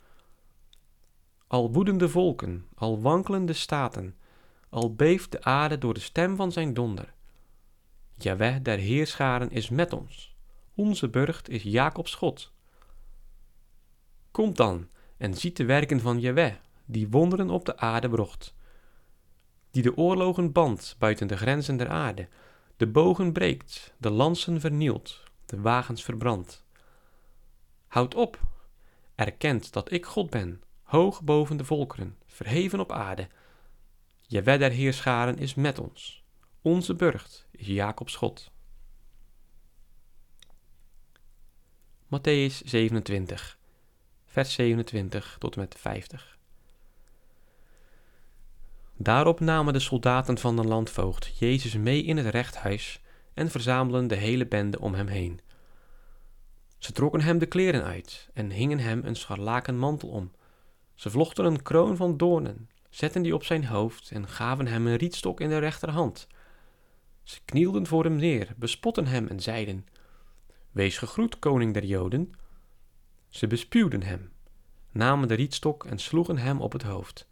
Al 1.48 1.72
woedende 1.72 2.10
volken, 2.10 2.68
al 2.76 3.02
wankelende 3.02 3.54
staten, 3.54 4.16
al 4.70 4.94
beeft 4.94 5.32
de 5.32 5.44
aarde 5.44 5.78
door 5.78 5.94
de 5.94 6.00
stem 6.00 6.36
van 6.36 6.52
zijn 6.52 6.74
donder. 6.74 7.14
Jaweh 8.24 8.62
der 8.62 8.78
heerscharen 8.78 9.52
is 9.52 9.70
met 9.70 9.94
ons, 9.94 10.36
onze 10.76 11.10
burcht 11.10 11.50
is 11.50 11.64
Jacobs 11.64 12.16
God. 12.16 12.52
Komt 14.32 14.58
dan 14.58 14.88
en 15.18 15.34
ziet 15.34 15.58
de 15.58 15.66
werken 15.66 16.00
van 16.00 16.20
Jaweh, 16.20 16.54
die 16.86 17.10
wonderen 17.10 17.50
op 17.50 17.66
de 17.66 17.78
aarde 17.78 18.10
brocht, 18.10 18.56
die 19.72 19.84
de 19.84 19.98
oorlogen 19.98 20.52
bandt 20.52 20.96
buiten 21.00 21.28
de 21.28 21.38
grenzen 21.38 21.78
der 21.78 21.90
aarde, 21.90 22.28
de 22.78 22.88
bogen 22.88 23.34
breekt, 23.34 23.94
de 23.98 24.10
lansen 24.10 24.60
vernielt, 24.60 25.24
de 25.46 25.62
wagens 25.62 26.04
verbrandt. 26.04 26.66
Houd 27.88 28.16
op, 28.16 28.40
erkent 29.16 29.74
dat 29.74 29.92
ik 29.92 30.06
God 30.06 30.30
ben, 30.30 30.62
hoog 30.84 31.24
boven 31.24 31.58
de 31.58 31.66
volkeren, 31.66 32.18
verheven 32.26 32.80
op 32.80 32.92
aarde. 32.92 33.28
Jaweh 34.22 34.60
der 34.60 34.72
heerscharen 34.72 35.38
is 35.38 35.54
met 35.54 35.80
ons, 35.80 36.23
onze 36.64 36.96
burcht 36.96 37.48
is 37.52 37.68
Jacobs 37.68 38.16
God. 38.16 38.52
Matthäus 42.08 42.62
27, 42.66 43.58
vers 44.26 44.54
27 44.54 45.36
tot 45.40 45.56
en 45.56 45.60
met 45.60 45.76
50. 45.78 46.38
Daarop 48.98 49.40
namen 49.40 49.74
de 49.74 49.80
soldaten 49.80 50.38
van 50.38 50.56
de 50.56 50.64
landvoogd 50.64 51.38
Jezus 51.38 51.74
mee 51.74 52.04
in 52.04 52.18
het 52.18 52.28
rechthuis 52.28 53.02
en 53.34 53.50
verzamelden 53.50 54.08
de 54.08 54.16
hele 54.16 54.48
bende 54.48 54.80
om 54.80 54.94
hem 54.94 55.08
heen. 55.08 55.40
Ze 56.78 56.92
trokken 56.92 57.22
hem 57.22 57.38
de 57.38 57.46
kleren 57.46 57.84
uit 57.84 58.30
en 58.34 58.52
hingen 58.52 58.80
hem 58.80 59.02
een 59.06 59.16
scharlaken 59.16 59.78
mantel 59.78 60.10
om. 60.10 60.32
Ze 60.96 61.10
vlochten 61.10 61.46
een 61.46 61.62
kroon 61.62 61.96
van 61.96 62.18
doornen, 62.18 62.70
zetten 62.90 63.22
die 63.22 63.34
op 63.34 63.44
zijn 63.44 63.66
hoofd 63.66 64.12
en 64.12 64.28
gaven 64.28 64.68
hem 64.68 64.88
een 64.88 64.96
rietstok 64.96 65.40
in 65.40 65.50
de 65.50 65.58
rechterhand. 65.58 66.28
Ze 67.24 67.40
knielden 67.46 67.88
voor 67.88 68.04
hem 68.04 68.16
neer, 68.16 68.54
bespotten 68.58 69.06
hem 69.06 69.28
en 69.28 69.40
zeiden: 69.40 69.88
Wees 70.72 70.98
gegroet, 70.98 71.40
koning 71.40 71.74
der 71.74 71.86
Joden. 71.86 72.32
Ze 73.30 73.48
bespuwden 73.48 74.04
hem, 74.04 74.32
namen 74.92 75.28
de 75.28 75.34
rietstok 75.34 75.86
en 75.86 76.00
sloegen 76.00 76.38
hem 76.38 76.62
op 76.62 76.72
het 76.72 76.84
hoofd. 76.84 77.28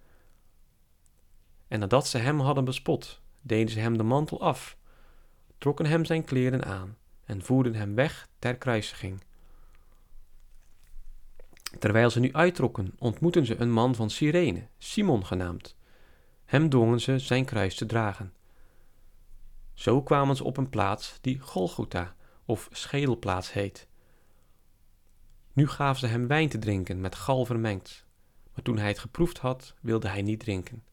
En 1.67 1.79
nadat 1.79 2.07
ze 2.07 2.17
hem 2.17 2.39
hadden 2.39 2.65
bespot, 2.65 3.21
deden 3.41 3.69
ze 3.69 3.79
hem 3.79 3.97
de 3.97 4.03
mantel 4.03 4.41
af, 4.41 4.77
trokken 5.57 5.85
hem 5.85 6.05
zijn 6.05 6.23
kleren 6.23 6.65
aan 6.65 6.97
en 7.25 7.41
voerden 7.41 7.75
hem 7.75 7.95
weg 7.95 8.27
ter 8.39 8.57
kruisiging. 8.57 9.23
Terwijl 11.79 12.09
ze 12.09 12.19
nu 12.19 12.33
uittrokken, 12.33 12.93
ontmoetten 12.99 13.45
ze 13.45 13.55
een 13.59 13.71
man 13.71 13.95
van 13.95 14.09
Cyrene, 14.09 14.67
Simon 14.77 15.25
genaamd. 15.25 15.75
Hem 16.45 16.69
dwongen 16.69 17.01
ze 17.01 17.19
zijn 17.19 17.45
kruis 17.45 17.75
te 17.75 17.85
dragen. 17.85 18.33
Zo 19.81 20.01
kwamen 20.01 20.35
ze 20.35 20.43
op 20.43 20.57
een 20.57 20.69
plaats 20.69 21.17
die 21.21 21.39
Golgotha 21.39 22.15
of 22.45 22.67
schedelplaats 22.71 23.53
heet. 23.53 23.87
Nu 25.53 25.67
gaven 25.67 25.99
ze 25.99 26.07
hem 26.07 26.27
wijn 26.27 26.49
te 26.49 26.59
drinken 26.59 27.01
met 27.01 27.15
gal 27.15 27.45
vermengd, 27.45 28.05
maar 28.53 28.63
toen 28.63 28.77
hij 28.77 28.87
het 28.87 28.99
geproefd 28.99 29.37
had, 29.37 29.73
wilde 29.79 30.07
hij 30.07 30.21
niet 30.21 30.39
drinken. 30.39 30.83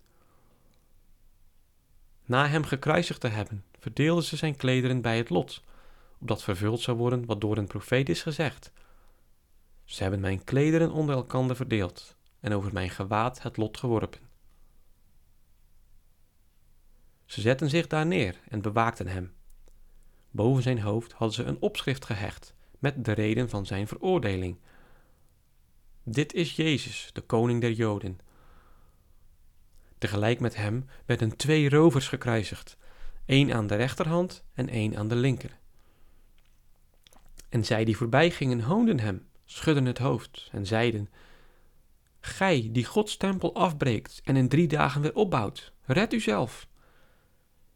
Na 2.25 2.47
hem 2.47 2.65
gekruisigd 2.65 3.21
te 3.21 3.29
hebben, 3.29 3.65
verdeelden 3.79 4.25
ze 4.25 4.37
zijn 4.37 4.57
klederen 4.57 5.01
bij 5.01 5.17
het 5.17 5.31
lot, 5.31 5.63
opdat 6.19 6.43
vervuld 6.43 6.81
zou 6.81 6.97
worden 6.97 7.27
wat 7.27 7.41
door 7.41 7.57
een 7.57 7.67
profeet 7.67 8.09
is 8.09 8.23
gezegd. 8.23 8.73
Ze 9.85 10.03
hebben 10.03 10.21
mijn 10.21 10.45
klederen 10.45 10.91
onder 10.91 11.15
elkander 11.15 11.57
verdeeld 11.57 12.17
en 12.41 12.53
over 12.53 12.73
mijn 12.73 12.91
gewaad 12.91 13.43
het 13.43 13.57
lot 13.57 13.79
geworpen. 13.79 14.28
Ze 17.29 17.41
zetten 17.41 17.71
zich 17.71 17.87
daar 17.87 18.07
neer 18.07 18.41
en 18.49 18.63
bewaakten 18.63 19.07
hem. 19.07 19.33
Boven 20.31 20.63
zijn 20.63 20.81
hoofd 20.81 21.13
hadden 21.13 21.37
ze 21.37 21.43
een 21.43 21.61
opschrift 21.61 22.05
gehecht 22.05 22.55
met 22.79 23.05
de 23.05 23.13
reden 23.13 23.49
van 23.49 23.67
zijn 23.67 23.89
veroordeling. 23.89 24.57
Dit 26.03 26.33
is 26.33 26.57
Jezus, 26.57 27.11
de 27.13 27.21
koning 27.21 27.61
der 27.61 27.73
Joden. 27.73 28.19
Tegelijk 29.99 30.41
met 30.41 30.57
hem 30.57 30.87
werden 31.07 31.37
twee 31.37 31.69
rovers 31.69 32.09
gekruisigd, 32.09 32.77
één 33.25 33.53
aan 33.53 33.67
de 33.67 33.75
rechterhand 33.77 34.45
en 34.55 34.69
één 34.69 34.97
aan 34.97 35.09
de 35.09 35.17
linker. 35.17 35.59
En 37.49 37.65
zij 37.65 37.85
die 37.85 37.97
voorbij 37.97 38.31
gingen 38.31 38.61
hoonden 38.61 39.01
hem, 39.01 39.27
schudden 39.45 39.85
het 39.85 39.99
hoofd 39.99 40.49
en 40.53 40.67
zeiden: 40.67 41.11
Gij 42.21 42.69
die 42.73 42.85
Gods 42.85 43.17
tempel 43.17 43.55
afbreekt 43.55 44.21
en 44.25 44.37
in 44.37 44.49
drie 44.49 44.69
dagen 44.69 45.01
weer 45.01 45.15
opbouwt, 45.15 45.73
red 45.85 46.13
uzelf. 46.13 46.68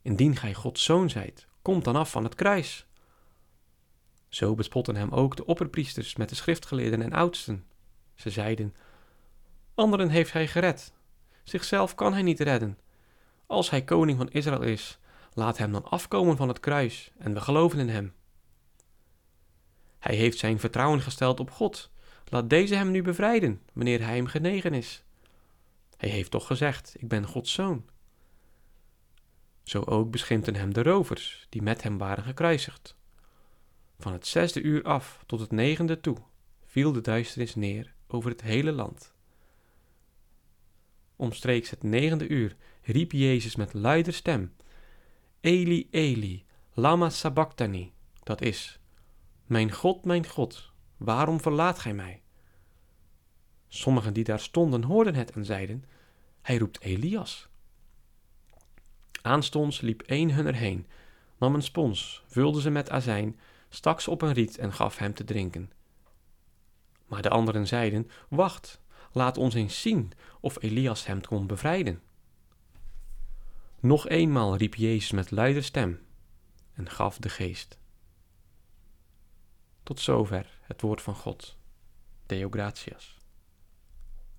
Indien 0.02 0.36
gij 0.36 0.54
Gods 0.54 0.84
zoon 0.84 1.10
zijt, 1.10 1.46
kom 1.62 1.82
dan 1.82 1.96
af 1.96 2.10
van 2.10 2.24
het 2.24 2.34
kruis. 2.34 2.86
Zo 4.28 4.54
bespotten 4.54 4.96
hem 4.96 5.10
ook 5.10 5.36
de 5.36 5.46
opperpriesters 5.46 6.16
met 6.16 6.28
de 6.28 6.34
schriftgeleerden 6.34 7.02
en 7.02 7.12
oudsten. 7.12 7.66
Ze 8.14 8.30
zeiden: 8.30 8.74
Anderen 9.74 10.08
heeft 10.08 10.32
hij 10.32 10.48
gered, 10.48 10.92
zichzelf 11.42 11.94
kan 11.94 12.12
hij 12.12 12.22
niet 12.22 12.40
redden. 12.40 12.78
Als 13.46 13.70
hij 13.70 13.84
koning 13.84 14.18
van 14.18 14.30
Israël 14.30 14.62
is, 14.62 14.98
laat 15.34 15.58
hem 15.58 15.72
dan 15.72 15.84
afkomen 15.84 16.36
van 16.36 16.48
het 16.48 16.60
kruis 16.60 17.12
en 17.18 17.34
we 17.34 17.40
geloven 17.40 17.78
in 17.78 17.88
hem. 17.88 18.14
Hij 19.98 20.14
heeft 20.14 20.38
zijn 20.38 20.60
vertrouwen 20.60 21.00
gesteld 21.00 21.40
op 21.40 21.50
God. 21.50 21.90
Laat 22.24 22.50
deze 22.50 22.74
hem 22.74 22.90
nu 22.90 23.02
bevrijden, 23.02 23.60
wanneer 23.72 24.04
hij 24.04 24.16
hem 24.16 24.26
genegen 24.26 24.74
is. 24.74 25.02
Hij 25.96 26.08
heeft 26.08 26.30
toch 26.30 26.46
gezegd: 26.46 26.94
Ik 26.98 27.08
ben 27.08 27.26
Gods 27.26 27.52
zoon. 27.52 27.84
Zo 29.62 29.82
ook 29.82 30.10
beschimpten 30.10 30.54
hem 30.54 30.74
de 30.74 30.82
rovers, 30.82 31.46
die 31.48 31.62
met 31.62 31.82
hem 31.82 31.98
waren 31.98 32.24
gekruisigd. 32.24 32.96
Van 33.98 34.12
het 34.12 34.26
zesde 34.26 34.62
uur 34.62 34.82
af 34.82 35.22
tot 35.26 35.40
het 35.40 35.50
negende 35.50 36.00
toe 36.00 36.16
viel 36.64 36.92
de 36.92 37.00
duisternis 37.00 37.54
neer 37.54 37.94
over 38.06 38.30
het 38.30 38.42
hele 38.42 38.72
land. 38.72 39.14
Omstreeks 41.16 41.70
het 41.70 41.82
negende 41.82 42.28
uur 42.28 42.56
riep 42.82 43.12
Jezus 43.12 43.56
met 43.56 43.72
luider 43.72 44.12
stem: 44.12 44.54
Eli, 45.40 45.88
Eli, 45.90 46.44
lama 46.72 47.10
sabachthani, 47.10 47.92
dat 48.22 48.40
is: 48.40 48.80
Mijn 49.46 49.72
God, 49.72 50.04
mijn 50.04 50.26
God, 50.26 50.72
waarom 50.96 51.40
verlaat 51.40 51.78
gij 51.78 51.94
mij? 51.94 52.22
Sommigen 53.68 54.12
die 54.12 54.24
daar 54.24 54.40
stonden 54.40 54.82
hoorden 54.82 55.14
het 55.14 55.30
en 55.30 55.44
zeiden: 55.44 55.84
Hij 56.42 56.58
roept 56.58 56.80
Elias. 56.80 57.48
Aanstonds 59.22 59.80
liep 59.80 60.02
een 60.06 60.32
hunner 60.32 60.54
heen, 60.54 60.86
nam 61.38 61.54
een 61.54 61.62
spons, 61.62 62.22
vulde 62.26 62.60
ze 62.60 62.70
met 62.70 62.90
azijn, 62.90 63.38
stak 63.68 64.00
ze 64.00 64.10
op 64.10 64.22
een 64.22 64.32
riet 64.32 64.58
en 64.58 64.72
gaf 64.72 64.98
hem 64.98 65.14
te 65.14 65.24
drinken. 65.24 65.70
Maar 67.06 67.22
de 67.22 67.30
anderen 67.30 67.66
zeiden: 67.66 68.10
Wacht, 68.28 68.80
laat 69.12 69.36
ons 69.36 69.54
eens 69.54 69.80
zien 69.80 70.12
of 70.40 70.62
Elias 70.62 71.06
hem 71.06 71.20
kon 71.20 71.46
bevrijden. 71.46 72.02
Nog 73.80 74.08
eenmaal 74.08 74.56
riep 74.56 74.74
Jezus 74.74 75.10
met 75.10 75.30
luide 75.30 75.62
stem 75.62 76.00
en 76.74 76.90
gaf 76.90 77.18
de 77.18 77.28
geest. 77.28 77.78
Tot 79.82 80.00
zover 80.00 80.58
het 80.60 80.80
woord 80.80 81.02
van 81.02 81.14
God. 81.14 81.56
Deo 82.26 82.48
gratias. 82.50 83.21